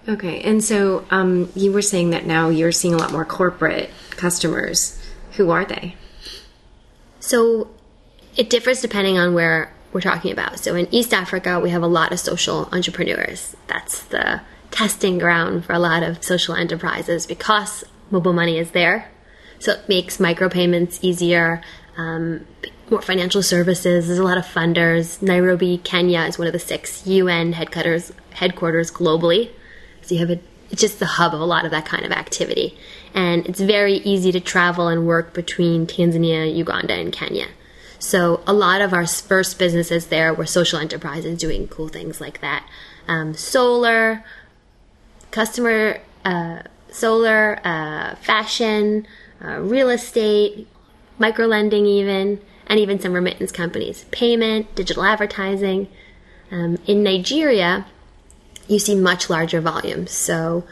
[0.08, 3.90] Okay, and so um, you were saying that now you're seeing a lot more corporate
[4.12, 4.98] customers.
[5.32, 5.96] Who are they?
[7.20, 7.68] So
[8.34, 10.60] it differs depending on where we're talking about.
[10.60, 13.54] So in East Africa, we have a lot of social entrepreneurs.
[13.66, 14.40] That's the
[14.70, 19.10] testing ground for a lot of social enterprises because mobile money is there.
[19.58, 21.60] So it makes micropayments easier,
[21.98, 22.46] um,
[22.90, 24.06] more financial services.
[24.06, 25.20] There's a lot of funders.
[25.20, 29.50] Nairobi, Kenya is one of the six UN headquarters headquarters globally.
[30.08, 30.40] So you have a
[30.70, 32.76] it's just the hub of a lot of that kind of activity.
[33.14, 37.46] And it's very easy to travel and work between Tanzania, Uganda, and Kenya.
[37.98, 42.40] So a lot of our first businesses there were social enterprises doing cool things like
[42.40, 42.66] that.
[43.06, 44.24] Um, solar,
[45.30, 49.06] customer, uh, solar, uh, fashion,
[49.42, 50.68] uh, real estate,
[51.18, 55.88] micro lending, even, and even some remittance companies, payment, digital advertising.
[56.50, 57.86] Um, in Nigeria,
[58.68, 60.12] you see much larger volumes.
[60.12, 60.64] So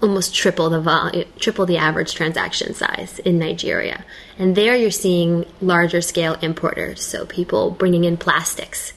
[0.00, 4.04] almost triple the volume, triple the average transaction size in Nigeria.
[4.38, 8.94] And there you're seeing larger scale importers, so people bringing in plastics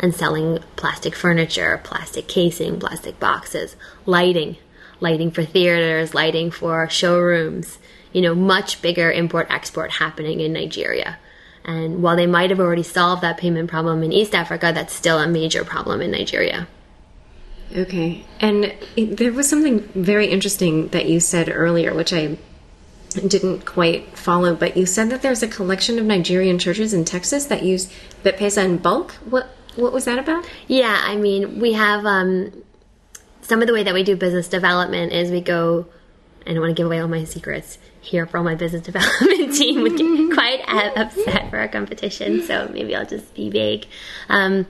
[0.00, 4.56] and selling plastic furniture, plastic casing, plastic boxes, lighting,
[5.00, 7.78] lighting for theaters, lighting for showrooms,
[8.12, 11.18] you know, much bigger import export happening in Nigeria.
[11.64, 15.18] And while they might have already solved that payment problem in East Africa, that's still
[15.18, 16.66] a major problem in Nigeria.
[17.76, 18.24] Okay.
[18.40, 22.38] And it, there was something very interesting that you said earlier, which I
[23.10, 27.46] didn't quite follow, but you said that there's a collection of Nigerian churches in Texas
[27.46, 27.92] that use
[28.24, 29.12] BitPesa in bulk.
[29.28, 30.44] What what was that about?
[30.66, 32.64] Yeah, I mean, we have um,
[33.42, 35.86] some of the way that we do business development is we go.
[36.46, 39.54] I don't want to give away all my secrets here for all my business development
[39.54, 40.62] team would get quite
[40.96, 43.86] upset for our competition, so maybe I'll just be vague.
[44.28, 44.66] Um,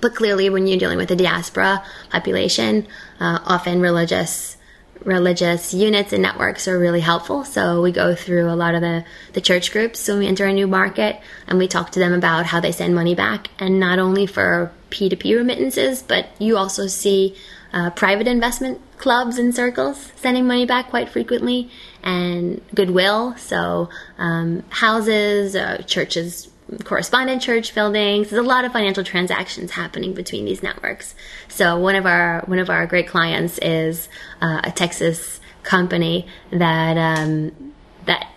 [0.00, 2.86] but clearly, when you're dealing with a diaspora population,
[3.20, 4.56] uh, often religious
[5.04, 7.44] religious units and networks are really helpful.
[7.44, 10.52] So we go through a lot of the, the church groups when we enter a
[10.52, 13.98] new market and we talk to them about how they send money back and not
[13.98, 17.36] only for P2P remittances, but you also see
[17.72, 21.70] uh, private investment clubs and circles sending money back quite frequently
[22.02, 23.36] and goodwill.
[23.36, 26.50] So um, houses, uh, churches
[26.84, 28.30] correspondent church buildings.
[28.30, 31.14] There's a lot of financial transactions happening between these networks.
[31.48, 34.08] So one of our one of our great clients is
[34.40, 37.74] uh, a Texas company that um,
[38.06, 38.28] that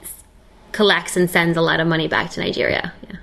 [0.71, 2.93] collects and sends a lot of money back to Nigeria.
[3.09, 3.17] Yeah.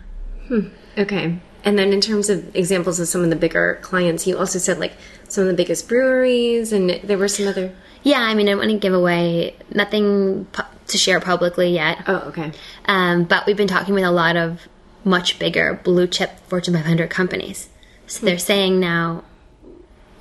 [0.48, 0.68] Hmm.
[0.96, 1.38] Okay.
[1.64, 4.78] And then in terms of examples of some of the bigger clients, you also said
[4.78, 4.92] like
[5.28, 7.74] some of the biggest breweries, and there were some other.
[8.02, 12.04] Yeah, I mean, I want to give away nothing pu- to share publicly yet.
[12.06, 12.52] Oh, okay.
[12.86, 14.66] Um, but we've been talking with a lot of
[15.08, 17.68] much bigger blue chip Fortune 500 companies.
[18.06, 19.24] So they're saying now,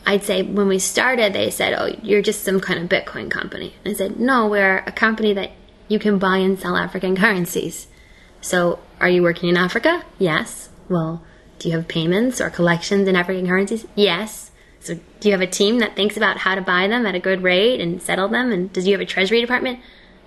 [0.05, 3.75] I'd say when we started, they said, oh, you're just some kind of Bitcoin company.
[3.83, 5.51] And I said, no, we're a company that
[5.87, 7.87] you can buy and sell African currencies.
[8.41, 10.03] So are you working in Africa?
[10.17, 10.69] Yes.
[10.89, 11.23] Well,
[11.59, 13.85] do you have payments or collections in African currencies?
[13.95, 14.51] Yes.
[14.79, 17.19] So do you have a team that thinks about how to buy them at a
[17.19, 18.51] good rate and settle them?
[18.51, 19.79] And does you have a treasury department?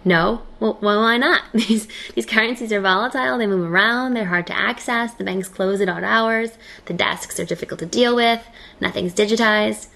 [0.04, 0.42] No.
[0.60, 1.42] Well, why not?
[1.52, 3.38] These these currencies are volatile.
[3.38, 4.14] They move around.
[4.14, 5.14] They're hard to access.
[5.14, 6.50] The banks close at odd hours.
[6.86, 8.42] The desks are difficult to deal with.
[8.80, 9.88] Nothing's digitized.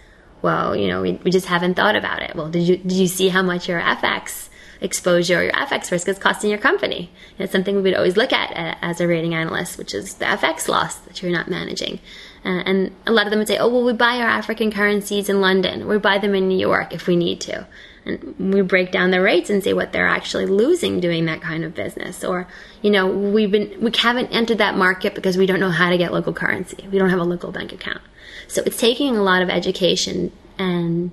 [0.42, 2.36] Well, you know, we, we just haven't thought about it.
[2.36, 6.06] Well, did you did you see how much your FX exposure or your FX risk
[6.08, 7.10] is costing your company?
[7.38, 10.26] It's something we would always look at uh, as a rating analyst, which is the
[10.26, 11.98] FX loss that you're not managing.
[12.44, 15.30] Uh, and a lot of them would say, "Oh, well, we buy our African currencies
[15.30, 15.88] in London.
[15.88, 17.66] We buy them in New York if we need to."
[18.04, 21.64] And we break down the rates and see what they're actually losing doing that kind
[21.64, 22.22] of business.
[22.22, 22.46] Or
[22.82, 25.98] you know we've been we haven't entered that market because we don't know how to
[25.98, 26.86] get local currency.
[26.90, 28.02] We don't have a local bank account.
[28.48, 31.12] So it's taking a lot of education and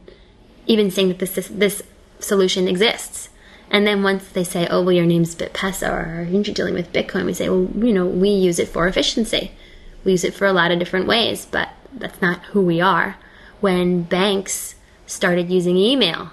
[0.67, 1.81] even saying that this this
[2.19, 3.29] solution exists.
[3.69, 7.25] And then once they say oh well your name's bitpesa or you're dealing with bitcoin
[7.25, 9.51] we say well you know we use it for efficiency.
[10.03, 11.45] We use it for a lot of different ways.
[11.45, 13.17] But that's not who we are.
[13.61, 14.75] When banks
[15.05, 16.31] started using email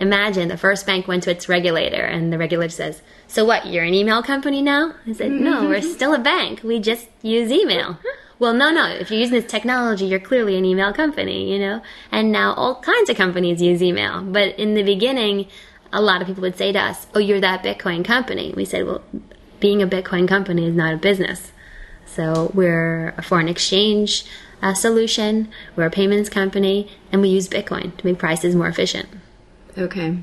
[0.00, 3.84] Imagine the first bank went to its regulator and the regulator says, So what, you're
[3.84, 4.94] an email company now?
[5.06, 6.62] I said, No, we're still a bank.
[6.64, 7.98] We just use email.
[8.38, 8.86] Well, no, no.
[8.86, 11.82] If you're using this technology, you're clearly an email company, you know?
[12.10, 14.22] And now all kinds of companies use email.
[14.22, 15.48] But in the beginning,
[15.92, 18.54] a lot of people would say to us, Oh, you're that Bitcoin company.
[18.56, 19.02] We said, Well,
[19.60, 21.52] being a Bitcoin company is not a business.
[22.06, 24.24] So we're a foreign exchange
[24.62, 29.08] uh, solution, we're a payments company, and we use Bitcoin to make prices more efficient.
[29.76, 30.18] Okay.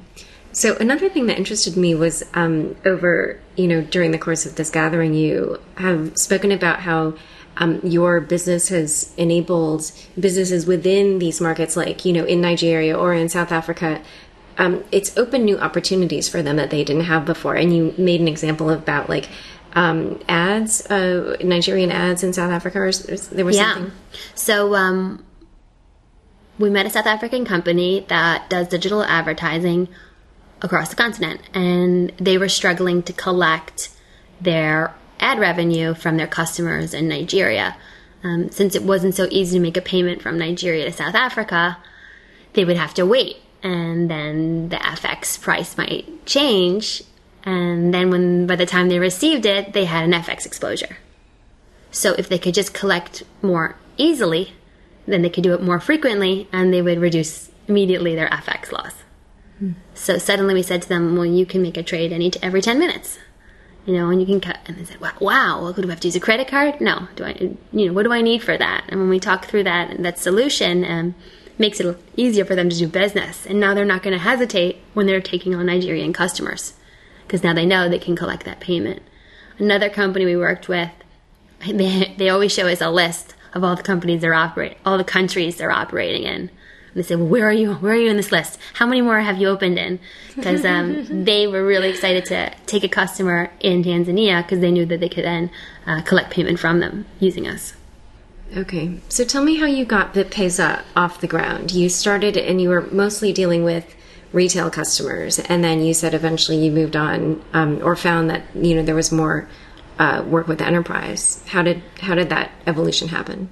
[0.51, 4.55] So another thing that interested me was um, over, you know, during the course of
[4.55, 7.13] this gathering, you have spoken about how
[7.57, 13.13] um, your business has enabled businesses within these markets, like you know in Nigeria or
[13.13, 14.01] in South Africa.
[14.57, 17.55] Um, it's opened new opportunities for them that they didn't have before.
[17.55, 19.29] And you made an example about like
[19.73, 22.79] um, ads, uh, Nigerian ads in South Africa.
[22.79, 23.73] Or, there was yeah.
[23.73, 23.91] something.
[24.33, 25.23] So um,
[26.59, 29.87] we met a South African company that does digital advertising
[30.61, 33.89] across the continent, and they were struggling to collect
[34.41, 37.77] their ad revenue from their customers in Nigeria.
[38.23, 41.77] Um, since it wasn't so easy to make a payment from Nigeria to South Africa,
[42.53, 47.03] they would have to wait, and then the FX price might change,
[47.43, 50.97] and then when by the time they received it, they had an FX exposure.
[51.91, 54.53] So if they could just collect more easily,
[55.07, 58.93] then they could do it more frequently, and they would reduce immediately their FX loss.
[59.93, 62.61] So suddenly we said to them, well, you can make a trade any t- every
[62.61, 63.17] 10 minutes.
[63.85, 64.59] You know, and you can cut.
[64.65, 66.81] And they said, wow, wow, well, do we have to use a credit card?
[66.81, 67.07] No.
[67.15, 68.85] Do I, you know, what do I need for that?
[68.89, 71.15] And when we talk through that, that solution um,
[71.57, 73.45] makes it easier for them to do business.
[73.45, 76.73] And now they're not going to hesitate when they're taking on Nigerian customers
[77.25, 79.01] because now they know they can collect that payment.
[79.57, 80.91] Another company we worked with,
[81.65, 85.03] they, they always show us a list of all the companies they're operating, all the
[85.03, 86.49] countries they're operating in And
[86.93, 87.75] they say, well, where are you?
[87.75, 88.59] Where are you in this list?
[88.73, 89.99] How many more have you opened in?
[90.35, 94.85] Because um, they were really excited to take a customer in Tanzania because they knew
[94.85, 95.51] that they could then
[95.85, 97.73] uh, collect payment from them using us.
[98.55, 101.71] Okay, so tell me how you got BitPesa off the ground.
[101.73, 103.93] You started and you were mostly dealing with
[104.31, 108.75] retail customers, and then you said eventually you moved on um, or found that you
[108.75, 109.49] know there was more
[109.99, 111.43] uh, work with the enterprise.
[111.47, 113.49] How did how did that evolution happen?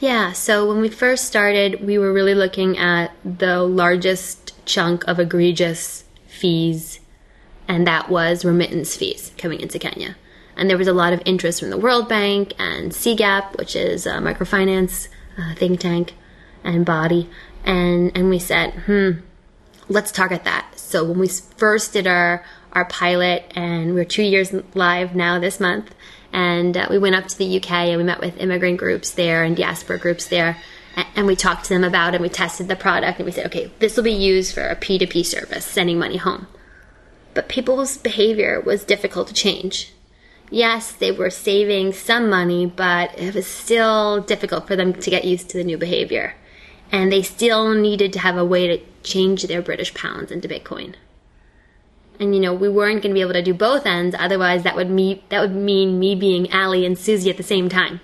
[0.00, 5.18] Yeah, so when we first started, we were really looking at the largest chunk of
[5.18, 7.00] egregious fees,
[7.68, 10.16] and that was remittance fees coming into Kenya.
[10.56, 14.06] And there was a lot of interest from the World Bank and CGAP, which is
[14.06, 16.14] a microfinance uh, think tank
[16.64, 17.28] and body.
[17.64, 19.10] And, and we said, hmm,
[19.88, 20.78] let's target that.
[20.78, 25.60] So when we first did our, our pilot, and we're two years live now this
[25.60, 25.94] month,
[26.32, 29.42] and uh, we went up to the UK and we met with immigrant groups there
[29.42, 30.56] and diaspora groups there.
[31.14, 32.14] And, we talked to them about.
[32.14, 34.76] And we tested the product and we said, okay, this will be used for a
[34.76, 36.46] P2P service, sending money home.
[37.32, 39.92] But people's behavior was difficult to change.
[40.50, 45.24] Yes, they were saving some money, but it was still difficult for them to get
[45.24, 46.34] used to the new behavior.
[46.90, 50.94] And they still needed to have a way to change their British pounds into Bitcoin
[52.20, 54.76] and you know we weren't going to be able to do both ends otherwise that
[54.76, 58.00] would me that would mean me being Ali and Susie at the same time.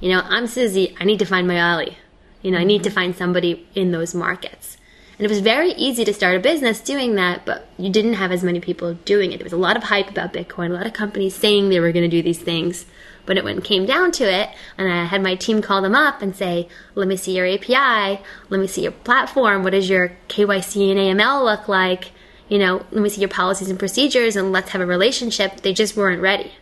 [0.00, 1.98] You know I'm Susie I need to find my Ali
[2.42, 4.78] you know I need to find somebody in those markets.
[5.18, 8.32] And it was very easy to start a business doing that but you didn't have
[8.32, 9.36] as many people doing it.
[9.38, 11.92] There was a lot of hype about Bitcoin a lot of companies saying they were
[11.92, 12.86] going to do these things.
[13.26, 16.22] But when it came down to it, and I had my team call them up
[16.22, 20.16] and say, let me see your API, let me see your platform, what does your
[20.28, 22.12] KYC and AML look like?
[22.48, 25.62] You know, let me see your policies and procedures and let's have a relationship.
[25.62, 26.52] They just weren't ready.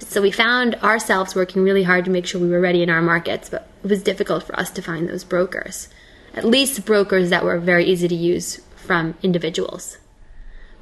[0.00, 3.02] So we found ourselves working really hard to make sure we were ready in our
[3.02, 5.88] markets, but it was difficult for us to find those brokers.
[6.34, 9.98] At least brokers that were very easy to use from individuals.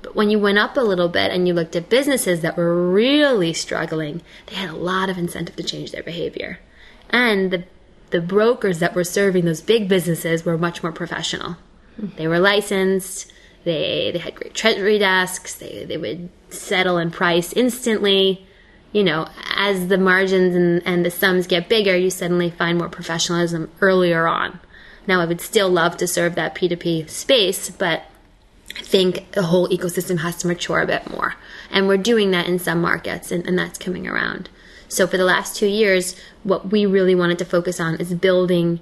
[0.03, 2.91] But when you went up a little bit and you looked at businesses that were
[2.91, 6.61] really struggling, they had a lot of incentive to change their behavior.
[7.11, 7.65] And the,
[8.11, 11.57] the brokers that were serving those big businesses were much more professional.
[11.97, 12.09] Hmm.
[12.17, 13.33] They were licensed,
[13.67, 15.55] they they had great treasury desks.
[15.55, 18.47] They they would settle and price instantly.
[18.93, 22.89] You know, as the margins and, and the sums get bigger, you suddenly find more
[22.89, 24.59] professionalism earlier on.
[25.07, 28.05] Now, I would still love to serve that P2P space, but
[28.75, 31.35] I think the whole ecosystem has to mature a bit more.
[31.71, 34.49] And we're doing that in some markets, and, and that's coming around.
[34.89, 38.81] So, for the last two years, what we really wanted to focus on is building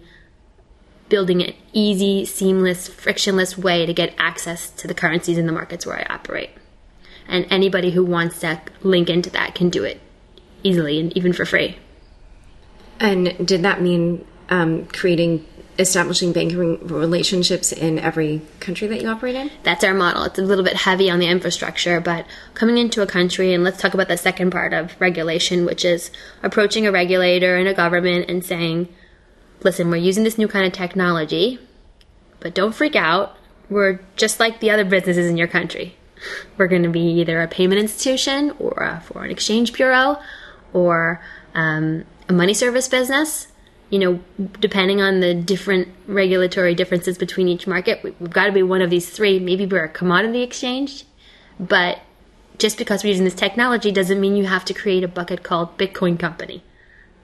[1.08, 5.86] building an easy, seamless, frictionless way to get access to the currencies in the markets
[5.86, 6.50] where I operate.
[7.28, 10.00] And anybody who wants to link into that can do it
[10.62, 11.78] easily and even for free.
[13.00, 15.46] And did that mean um, creating,
[15.78, 19.50] establishing banking relationships in every country that you operate in?
[19.62, 20.24] That's our model.
[20.24, 23.80] It's a little bit heavy on the infrastructure, but coming into a country, and let's
[23.80, 26.10] talk about the second part of regulation, which is
[26.42, 28.88] approaching a regulator and a government and saying,
[29.62, 31.58] listen, we're using this new kind of technology,
[32.40, 33.36] but don't freak out.
[33.70, 35.96] We're just like the other businesses in your country.
[36.56, 40.18] We're going to be either a payment institution or a foreign exchange bureau
[40.72, 41.22] or
[41.54, 43.48] um, a money service business.
[43.90, 44.20] You know,
[44.60, 48.90] depending on the different regulatory differences between each market, we've got to be one of
[48.90, 49.38] these three.
[49.38, 51.04] Maybe we're a commodity exchange,
[51.60, 52.00] but
[52.58, 55.76] just because we're using this technology doesn't mean you have to create a bucket called
[55.76, 56.62] Bitcoin Company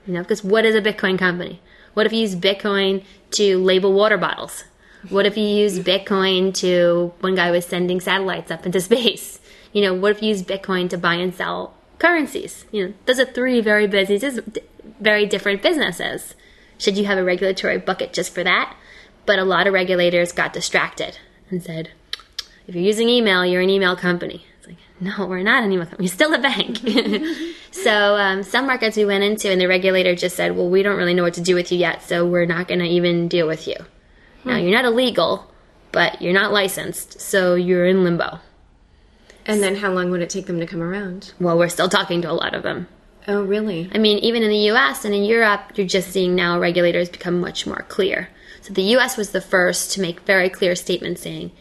[0.05, 1.61] You know, because what is a Bitcoin company?
[1.93, 4.63] What if you use Bitcoin to label water bottles?
[5.09, 9.39] What if you use Bitcoin to, one guy was sending satellites up into space?
[9.73, 12.65] You know, what if you use Bitcoin to buy and sell currencies?
[12.71, 14.39] You know, those are three very businesses,
[14.99, 16.35] very different businesses.
[16.77, 18.75] Should you have a regulatory bucket just for that?
[19.25, 21.19] But a lot of regulators got distracted
[21.49, 21.91] and said,
[22.67, 24.45] if you're using email, you're an email company.
[25.01, 26.05] No, we're not an email company.
[26.05, 26.77] We're still a bank.
[27.71, 30.95] so um, some markets we went into, and the regulator just said, well, we don't
[30.95, 33.47] really know what to do with you yet, so we're not going to even deal
[33.47, 33.75] with you.
[34.45, 35.51] Now, you're not illegal,
[35.91, 38.39] but you're not licensed, so you're in limbo.
[39.47, 41.33] And then how long would it take them to come around?
[41.39, 42.87] Well, we're still talking to a lot of them.
[43.27, 43.89] Oh, really?
[43.93, 47.39] I mean, even in the US and in Europe, you're just seeing now regulators become
[47.39, 48.29] much more clear.
[48.61, 51.51] So the US was the first to make very clear statements saying,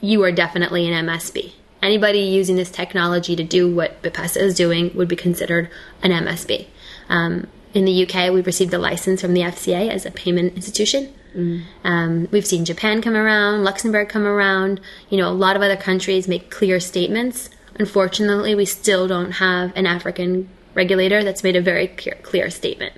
[0.00, 1.52] you are definitely an MSB.
[1.86, 5.70] Anybody using this technology to do what BitPesa is doing would be considered
[6.02, 6.66] an MSB.
[7.08, 11.14] Um, in the UK, we've received a license from the FCA as a payment institution.
[11.32, 11.62] Mm.
[11.84, 14.80] Um, we've seen Japan come around, Luxembourg come around.
[15.10, 17.50] You know, a lot of other countries make clear statements.
[17.78, 22.94] Unfortunately, we still don't have an African regulator that's made a very clear, clear statement.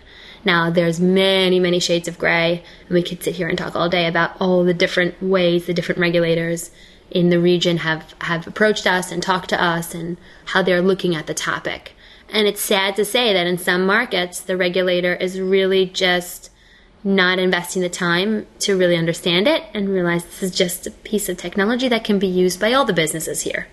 [0.46, 3.90] Now, there's many, many shades of gray, and we could sit here and talk all
[3.90, 6.70] day about all the different ways the different regulators
[7.10, 11.14] in the region have, have approached us and talked to us and how they're looking
[11.14, 11.92] at the topic.
[12.28, 16.50] And it's sad to say that in some markets, the regulator is really just
[17.04, 21.28] not investing the time to really understand it and realize this is just a piece
[21.28, 23.68] of technology that can be used by all the businesses here.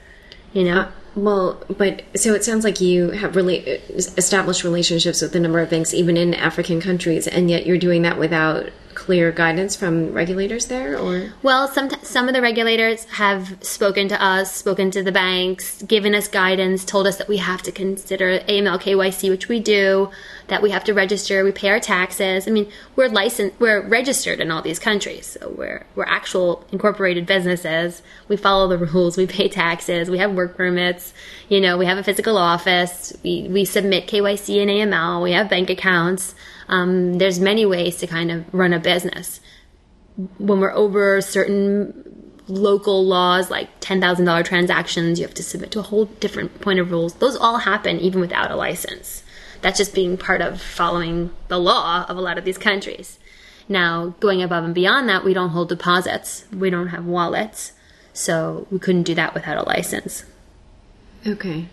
[0.53, 0.79] You know?
[0.81, 5.59] Uh, Well, but so it sounds like you have really established relationships with a number
[5.59, 10.11] of banks, even in African countries, and yet you're doing that without clear guidance from
[10.13, 11.34] regulators there or?
[11.43, 16.16] Well some some of the regulators have spoken to us spoken to the banks given
[16.16, 20.09] us guidance told us that we have to consider AML KYC which we do
[20.47, 22.47] that we have to register we pay our taxes.
[22.47, 27.26] I mean we're licensed we're registered in all these countries so we're we're actual incorporated
[27.28, 28.01] businesses.
[28.28, 31.05] We follow the rules we pay taxes we have work permits
[31.49, 35.49] you know we have a physical office we we submit KYC and AML we have
[35.49, 36.36] bank accounts
[36.68, 39.39] um, there's many ways to kind of run a business.
[40.38, 45.84] When we're over certain local laws, like $10,000 transactions, you have to submit to a
[45.84, 47.16] whole different point of rules.
[47.16, 49.24] Those all happen even without a license.
[49.62, 53.20] That's just being part of following the law of a lot of these countries.
[53.68, 56.45] Now, going above and beyond that, we don't hold deposits.
[56.53, 57.72] We don't have wallets.
[58.14, 60.24] So we couldn't do that without a license.
[61.26, 61.67] Okay.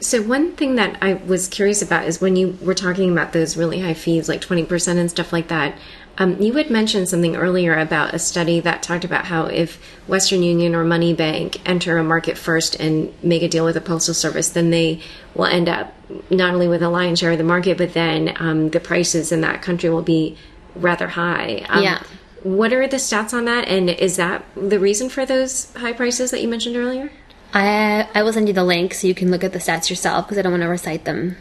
[0.00, 3.56] So one thing that I was curious about is when you were talking about those
[3.56, 5.76] really high fees, like twenty percent and stuff like that.
[6.20, 9.76] Um, you had mentioned something earlier about a study that talked about how if
[10.08, 14.14] Western Union or MoneyGram enter a market first and make a deal with the Postal
[14.14, 15.00] Service, then they
[15.36, 15.94] will end up
[16.28, 19.42] not only with a lion's share of the market, but then um, the prices in
[19.42, 20.36] that country will be
[20.74, 21.64] rather high.
[21.68, 22.02] Um, yeah.
[22.42, 23.68] What are the stats on that?
[23.68, 27.12] And is that the reason for those high prices that you mentioned earlier?
[27.52, 30.26] I I will send you the link so you can look at the stats yourself
[30.26, 31.36] because I don't want to recite them.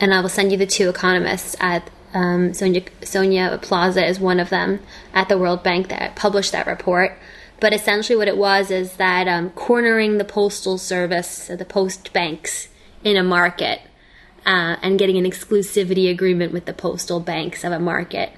[0.00, 4.40] And I will send you the two economists at um, Sonia Sonia Plaza is one
[4.40, 4.80] of them
[5.12, 7.18] at the World Bank that published that report.
[7.60, 12.68] But essentially, what it was is that um, cornering the postal service, the post banks,
[13.04, 13.80] in a market,
[14.46, 18.32] uh, and getting an exclusivity agreement with the postal banks of a market,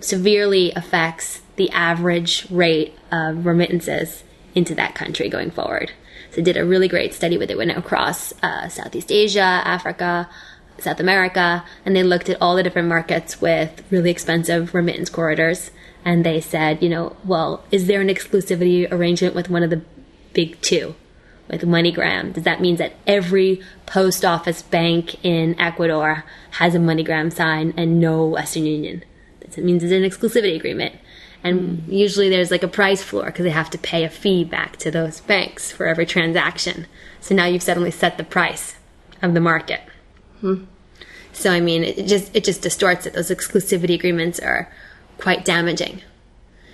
[0.00, 4.22] severely affects the average rate of remittances
[4.54, 5.92] into that country going forward.
[6.38, 10.28] They did a really great study where they went across uh, Southeast Asia, Africa,
[10.78, 15.72] South America, and they looked at all the different markets with really expensive remittance corridors.
[16.04, 19.82] And they said, you know, well, is there an exclusivity arrangement with one of the
[20.32, 20.94] big two,
[21.48, 22.34] with MoneyGram?
[22.34, 27.98] Does that mean that every post office bank in Ecuador has a MoneyGram sign and
[27.98, 29.02] no Western Union?
[29.40, 30.94] That means it's an exclusivity agreement.
[31.48, 31.92] And mm.
[31.92, 34.90] usually there's like a price floor because they have to pay a fee back to
[34.90, 36.86] those banks for every transaction.
[37.20, 38.76] So now you've suddenly set the price
[39.22, 39.80] of the market.
[40.40, 40.64] Hmm.
[41.32, 43.12] So I mean, it just it just distorts it.
[43.12, 44.70] Those exclusivity agreements are
[45.18, 46.02] quite damaging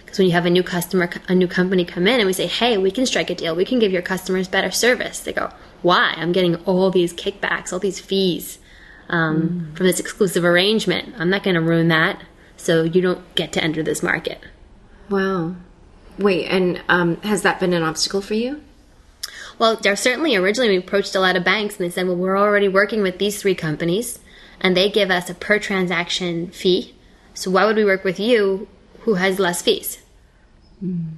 [0.05, 2.47] because when you have a new customer, a new company come in, and we say,
[2.47, 3.57] "Hey, we can strike a deal.
[3.57, 5.51] We can give your customers better service," they go,
[5.83, 6.15] "Why?
[6.17, 8.59] I'm getting all these kickbacks, all these fees
[9.09, 9.77] um, mm.
[9.77, 11.15] from this exclusive arrangement.
[11.19, 12.23] I'm not going to ruin that."
[12.57, 14.41] So you don't get to enter this market.
[15.11, 15.57] Wow.
[16.19, 18.63] Wait, and um, has that been an obstacle for you?
[19.59, 22.39] Well, there certainly originally we approached a lot of banks and they said, well, we're
[22.39, 24.19] already working with these three companies
[24.61, 26.95] and they give us a per transaction fee.
[27.35, 28.69] So why would we work with you
[29.01, 30.03] who has less fees?
[30.83, 31.15] Mm.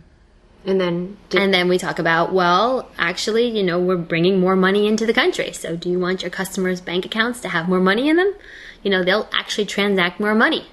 [0.64, 4.56] And then, did- and then we talk about, well, actually, you know, we're bringing more
[4.56, 5.52] money into the country.
[5.52, 8.34] So do you want your customers' bank accounts to have more money in them?
[8.82, 10.66] You know, they'll actually transact more money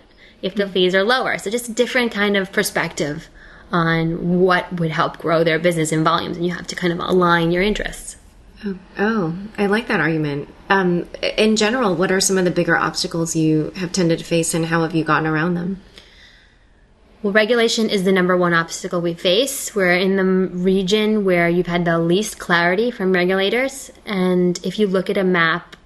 [0.43, 1.39] if the fees are lower.
[1.39, 3.29] So just a different kind of perspective
[3.71, 6.37] on what would help grow their business in volumes.
[6.37, 8.17] And you have to kind of align your interests.
[8.63, 10.53] Oh, oh I like that argument.
[10.69, 14.53] Um, in general, what are some of the bigger obstacles you have tended to face
[14.53, 15.81] and how have you gotten around them?
[17.23, 19.73] Well, regulation is the number one obstacle we face.
[19.73, 23.93] We're in the region where you've had the least clarity from regulators.
[24.05, 25.77] And if you look at a map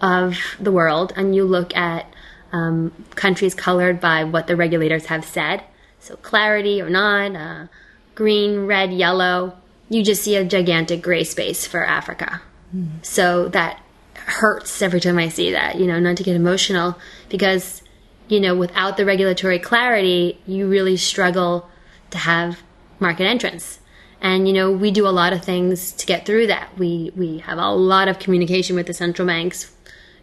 [0.00, 2.06] of the world and you look at
[2.52, 5.62] um, countries colored by what the regulators have said,
[6.00, 7.66] so clarity or not, uh,
[8.14, 9.56] green, red, yellow,
[9.88, 12.42] you just see a gigantic gray space for Africa.
[12.74, 13.04] Mm.
[13.04, 13.80] So that
[14.14, 16.96] hurts every time I see that, you know, not to get emotional
[17.28, 17.82] because
[18.28, 21.68] you know, without the regulatory clarity, you really struggle
[22.10, 22.62] to have
[22.98, 23.78] market entrance.
[24.20, 26.76] And you know, we do a lot of things to get through that.
[26.78, 29.72] We we have a lot of communication with the central banks.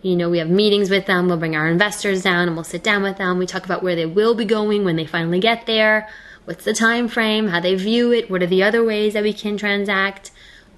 [0.03, 1.27] You know, we have meetings with them.
[1.27, 3.37] We'll bring our investors down and we'll sit down with them.
[3.37, 6.09] We talk about where they will be going when they finally get there.
[6.43, 7.47] What's the time frame?
[7.47, 8.29] How they view it?
[8.29, 10.31] What are the other ways that we can transact?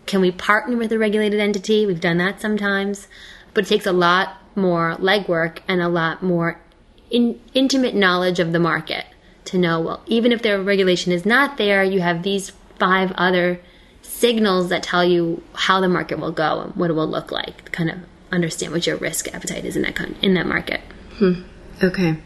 [0.06, 1.88] Can we partner with a regulated entity?
[1.88, 3.08] We've done that sometimes,
[3.56, 6.62] but it takes a lot more legwork and a lot more
[7.10, 9.06] in, intimate knowledge of the market
[9.46, 13.60] to know, well, even if their regulation is not there, you have these five other
[14.04, 17.72] signals that tell you how the market will go and what it will look like.
[17.72, 17.98] Kind of
[18.32, 20.82] understand what your risk appetite is in that in that market.
[21.18, 21.44] Hmm.
[21.84, 22.18] Okay.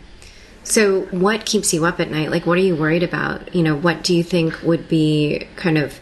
[0.63, 2.29] So, what keeps you up at night?
[2.29, 3.55] Like, what are you worried about?
[3.55, 5.99] You know, what do you think would be kind of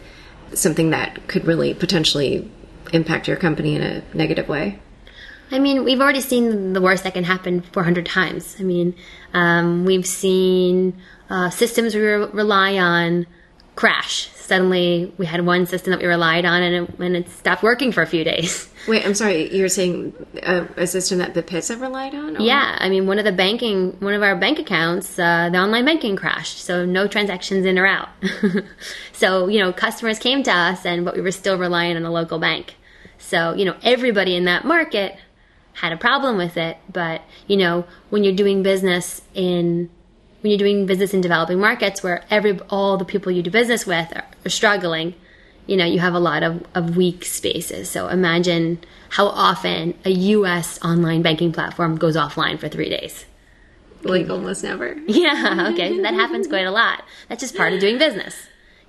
[0.52, 2.50] something that could really potentially
[2.92, 4.78] impact your company in a negative way?
[5.50, 8.56] I mean, we've already seen the worst that can happen 400 times.
[8.60, 8.94] I mean,
[9.32, 13.26] um, we've seen uh, systems we re- rely on
[13.78, 14.28] crash.
[14.34, 17.92] Suddenly, we had one system that we relied on, and it, and it stopped working
[17.92, 18.68] for a few days.
[18.88, 19.54] Wait, I'm sorry.
[19.54, 22.36] You're saying a, a system that the pits have relied on?
[22.36, 22.40] Or?
[22.40, 25.84] Yeah, I mean, one of the banking, one of our bank accounts, uh, the online
[25.84, 28.08] banking crashed, so no transactions in or out.
[29.12, 32.10] so you know, customers came to us, and but we were still relying on a
[32.10, 32.74] local bank.
[33.18, 35.18] So you know, everybody in that market
[35.74, 36.76] had a problem with it.
[36.92, 39.90] But, you know, when you're doing business in,
[40.48, 43.86] when you're doing business in developing markets where every, all the people you do business
[43.86, 45.14] with are, are struggling,
[45.66, 47.90] you know, you have a lot of, of weak spaces.
[47.90, 48.78] So imagine
[49.10, 53.26] how often a US online banking platform goes offline for three days.
[54.02, 54.96] Like almost never.
[55.06, 56.00] Yeah, okay.
[56.00, 57.02] that happens quite a lot.
[57.28, 58.34] That's just part of doing business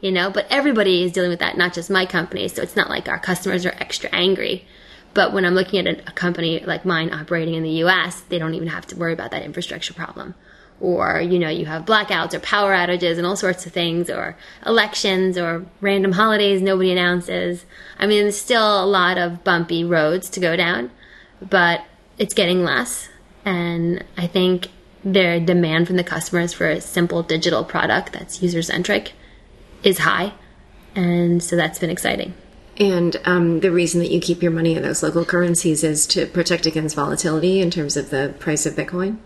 [0.01, 2.89] you know but everybody is dealing with that not just my company so it's not
[2.89, 4.65] like our customers are extra angry
[5.13, 8.39] but when I'm looking at a, a company like mine operating in the US, they
[8.39, 10.35] don't even have to worry about that infrastructure problem
[10.81, 14.35] or you know you have blackouts or power outages and all sorts of things or
[14.65, 17.65] elections or random holidays nobody announces.
[17.97, 20.91] I mean there's still a lot of bumpy roads to go down
[21.41, 21.83] but
[22.17, 23.09] it's getting less.
[23.45, 24.67] And i think
[25.03, 29.13] their demand from the customers for a simple digital product that's user centric
[29.83, 30.33] is high.
[30.95, 32.33] And so that's been exciting.
[32.77, 36.25] And um, the reason that you keep your money in those local currencies is to
[36.25, 39.17] protect against volatility in terms of the price of Bitcoin?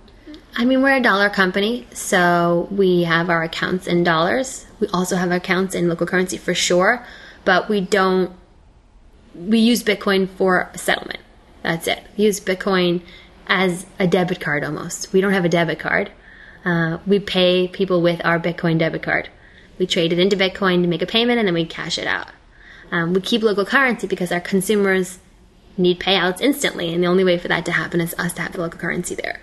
[0.56, 4.68] I mean, we're a dollar company, so we have our accounts in dollars.
[4.80, 7.04] We also have accounts in local currency for sure,
[7.44, 8.32] but we don't,
[9.34, 11.22] we use Bitcoin for settlement.
[11.64, 12.04] That's it.
[12.18, 13.02] We use Bitcoin
[13.48, 15.12] as a debit card almost.
[15.12, 16.12] We don't have a debit card.
[16.64, 19.30] Uh, we pay people with our Bitcoin debit card.
[19.80, 22.28] We trade it into Bitcoin to make a payment and then we cash it out.
[22.92, 25.18] Um, we keep local currency because our consumers
[25.78, 28.52] need payouts instantly, and the only way for that to happen is us to have
[28.52, 29.42] the local currency there.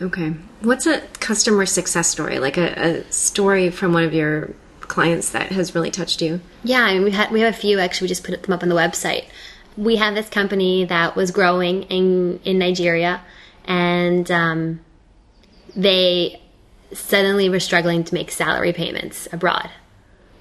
[0.00, 0.34] Okay.
[0.60, 2.38] What's a customer success story?
[2.38, 6.40] Like a, a story from one of your clients that has really touched you?
[6.64, 8.06] Yeah, I mean, we had we have a few actually.
[8.06, 9.26] We just put them up on the website.
[9.76, 13.22] We have this company that was growing in in Nigeria,
[13.64, 14.80] and um,
[15.76, 16.40] they
[16.92, 19.70] suddenly were struggling to make salary payments abroad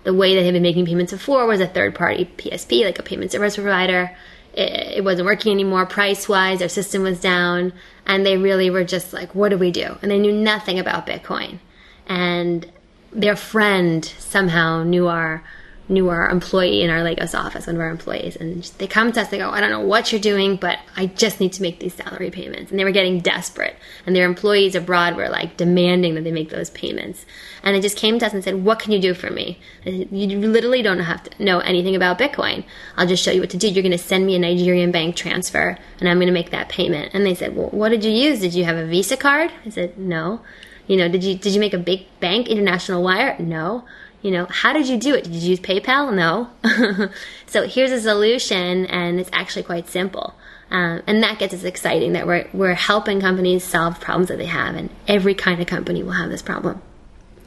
[0.03, 3.03] the way that they've been making payments before was a third party PSP, like a
[3.03, 4.15] payment service provider.
[4.53, 7.73] It, it wasn't working anymore price wise, their system was down,
[8.09, 9.95] and they really were just like, what do we do?
[10.01, 11.59] And they knew nothing about Bitcoin.
[12.07, 12.69] And
[13.13, 15.43] their friend somehow knew our
[15.89, 19.21] knew our employee in our Lagos office, one of our employees, and they come to
[19.21, 19.29] us.
[19.29, 21.95] They go, "I don't know what you're doing, but I just need to make these
[21.95, 23.75] salary payments." And they were getting desperate,
[24.05, 27.25] and their employees abroad were like demanding that they make those payments.
[27.63, 29.59] And they just came to us and said, "What can you do for me?
[29.83, 32.63] You literally don't have to know anything about Bitcoin.
[32.95, 33.67] I'll just show you what to do.
[33.67, 36.69] You're going to send me a Nigerian bank transfer, and I'm going to make that
[36.69, 38.39] payment." And they said, "Well, what did you use?
[38.39, 40.41] Did you have a Visa card?" I said, "No."
[40.87, 43.35] You know, did you did you make a big bank international wire?
[43.37, 43.83] No
[44.21, 45.23] You know, how did you do it?
[45.23, 46.13] Did you use PayPal?
[46.13, 46.49] No.
[47.45, 50.33] so here's a solution, and it's actually quite simple.
[50.71, 54.45] Um, and that gets us exciting that we're, we're helping companies solve problems that they
[54.45, 56.81] have, and every kind of company will have this problem.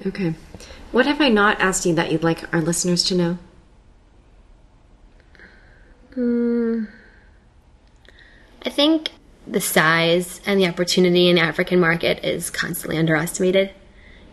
[0.06, 0.34] Okay.
[0.92, 3.38] What have I not asked you that you'd like our listeners to know?
[6.14, 6.84] Hmm.
[8.64, 9.10] I think
[9.46, 13.72] the size and the opportunity in the African market is constantly underestimated.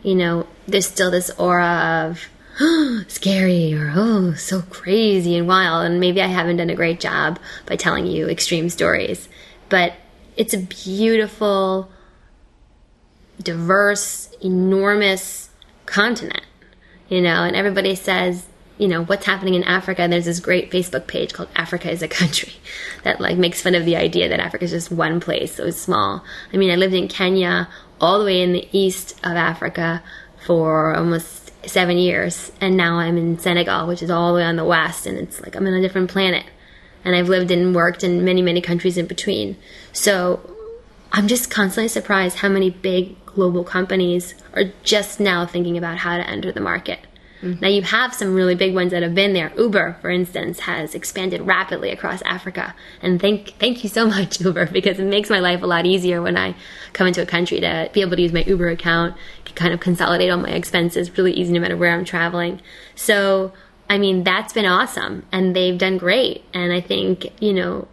[0.03, 2.21] You know, there's still this aura of
[2.59, 6.99] oh, scary or oh, so crazy and wild, and maybe I haven't done a great
[6.99, 9.27] job by telling you extreme stories.
[9.69, 9.93] But
[10.37, 11.91] it's a beautiful,
[13.41, 15.49] diverse, enormous
[15.85, 16.45] continent,
[17.09, 18.45] you know, and everybody says
[18.79, 20.01] you know what's happening in Africa.
[20.01, 22.53] And there's this great Facebook page called Africa is a Country
[23.03, 26.23] that like makes fun of the idea that Africa is just one place, so small.
[26.51, 27.67] I mean, I lived in Kenya,
[28.01, 30.03] all the way in the east of Africa,
[30.45, 34.55] for almost seven years, and now I'm in Senegal, which is all the way on
[34.55, 36.45] the west, and it's like I'm in a different planet.
[37.05, 39.57] And I've lived and worked in many, many countries in between.
[39.93, 40.41] So
[41.13, 46.17] I'm just constantly surprised how many big global companies are just now thinking about how
[46.17, 46.99] to enter the market.
[47.41, 47.61] Mm-hmm.
[47.61, 49.51] Now you have some really big ones that have been there.
[49.57, 52.75] Uber, for instance, has expanded rapidly across Africa.
[53.01, 56.21] And thank thank you so much, Uber, because it makes my life a lot easier
[56.21, 56.55] when I
[56.93, 59.15] come into a country to be able to use my Uber account,
[59.55, 62.61] kind of consolidate all my expenses really easy no matter where I'm traveling.
[62.95, 63.53] So
[63.89, 66.43] I mean that's been awesome and they've done great.
[66.53, 67.87] And I think, you know,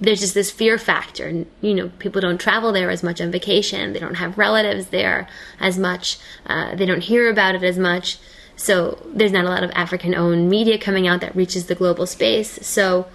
[0.00, 3.92] there's just this fear factor you know people don't travel there as much on vacation
[3.92, 5.28] they don't have relatives there
[5.60, 8.18] as much uh, they don't hear about it as much
[8.60, 12.04] so there's not a lot of African owned media coming out that reaches the global
[12.04, 12.58] space.
[12.60, 13.06] So,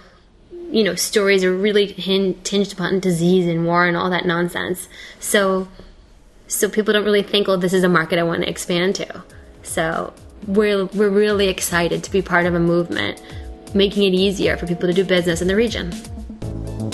[0.72, 4.88] you know, stories are really hin- tinged upon disease and war and all that nonsense.
[5.20, 5.68] So,
[6.48, 9.22] so people don't really think, well, this is a market I want to expand to.
[9.62, 10.12] So
[10.48, 13.22] we're, we're really excited to be part of a movement
[13.72, 15.92] making it easier for people to do business in the region.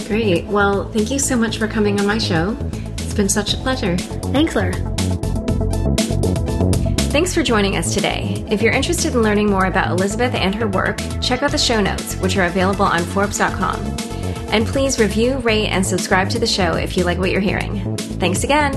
[0.06, 0.44] Great.
[0.44, 2.54] Well, thank you so much for coming on my show.
[2.98, 3.96] It's been such a pleasure.
[3.96, 4.74] Thanks, Laura.
[7.12, 8.42] Thanks for joining us today.
[8.50, 11.78] If you're interested in learning more about Elizabeth and her work, check out the show
[11.78, 13.78] notes, which are available on Forbes.com.
[14.48, 17.98] And please review, rate, and subscribe to the show if you like what you're hearing.
[17.98, 18.72] Thanks again.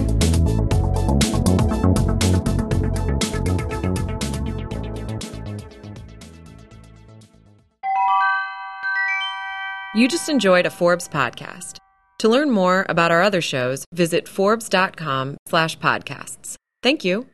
[9.95, 11.77] You just enjoyed a Forbes podcast.
[12.19, 16.55] To learn more about our other shows, visit forbes.com/podcasts.
[16.83, 17.27] Thank you.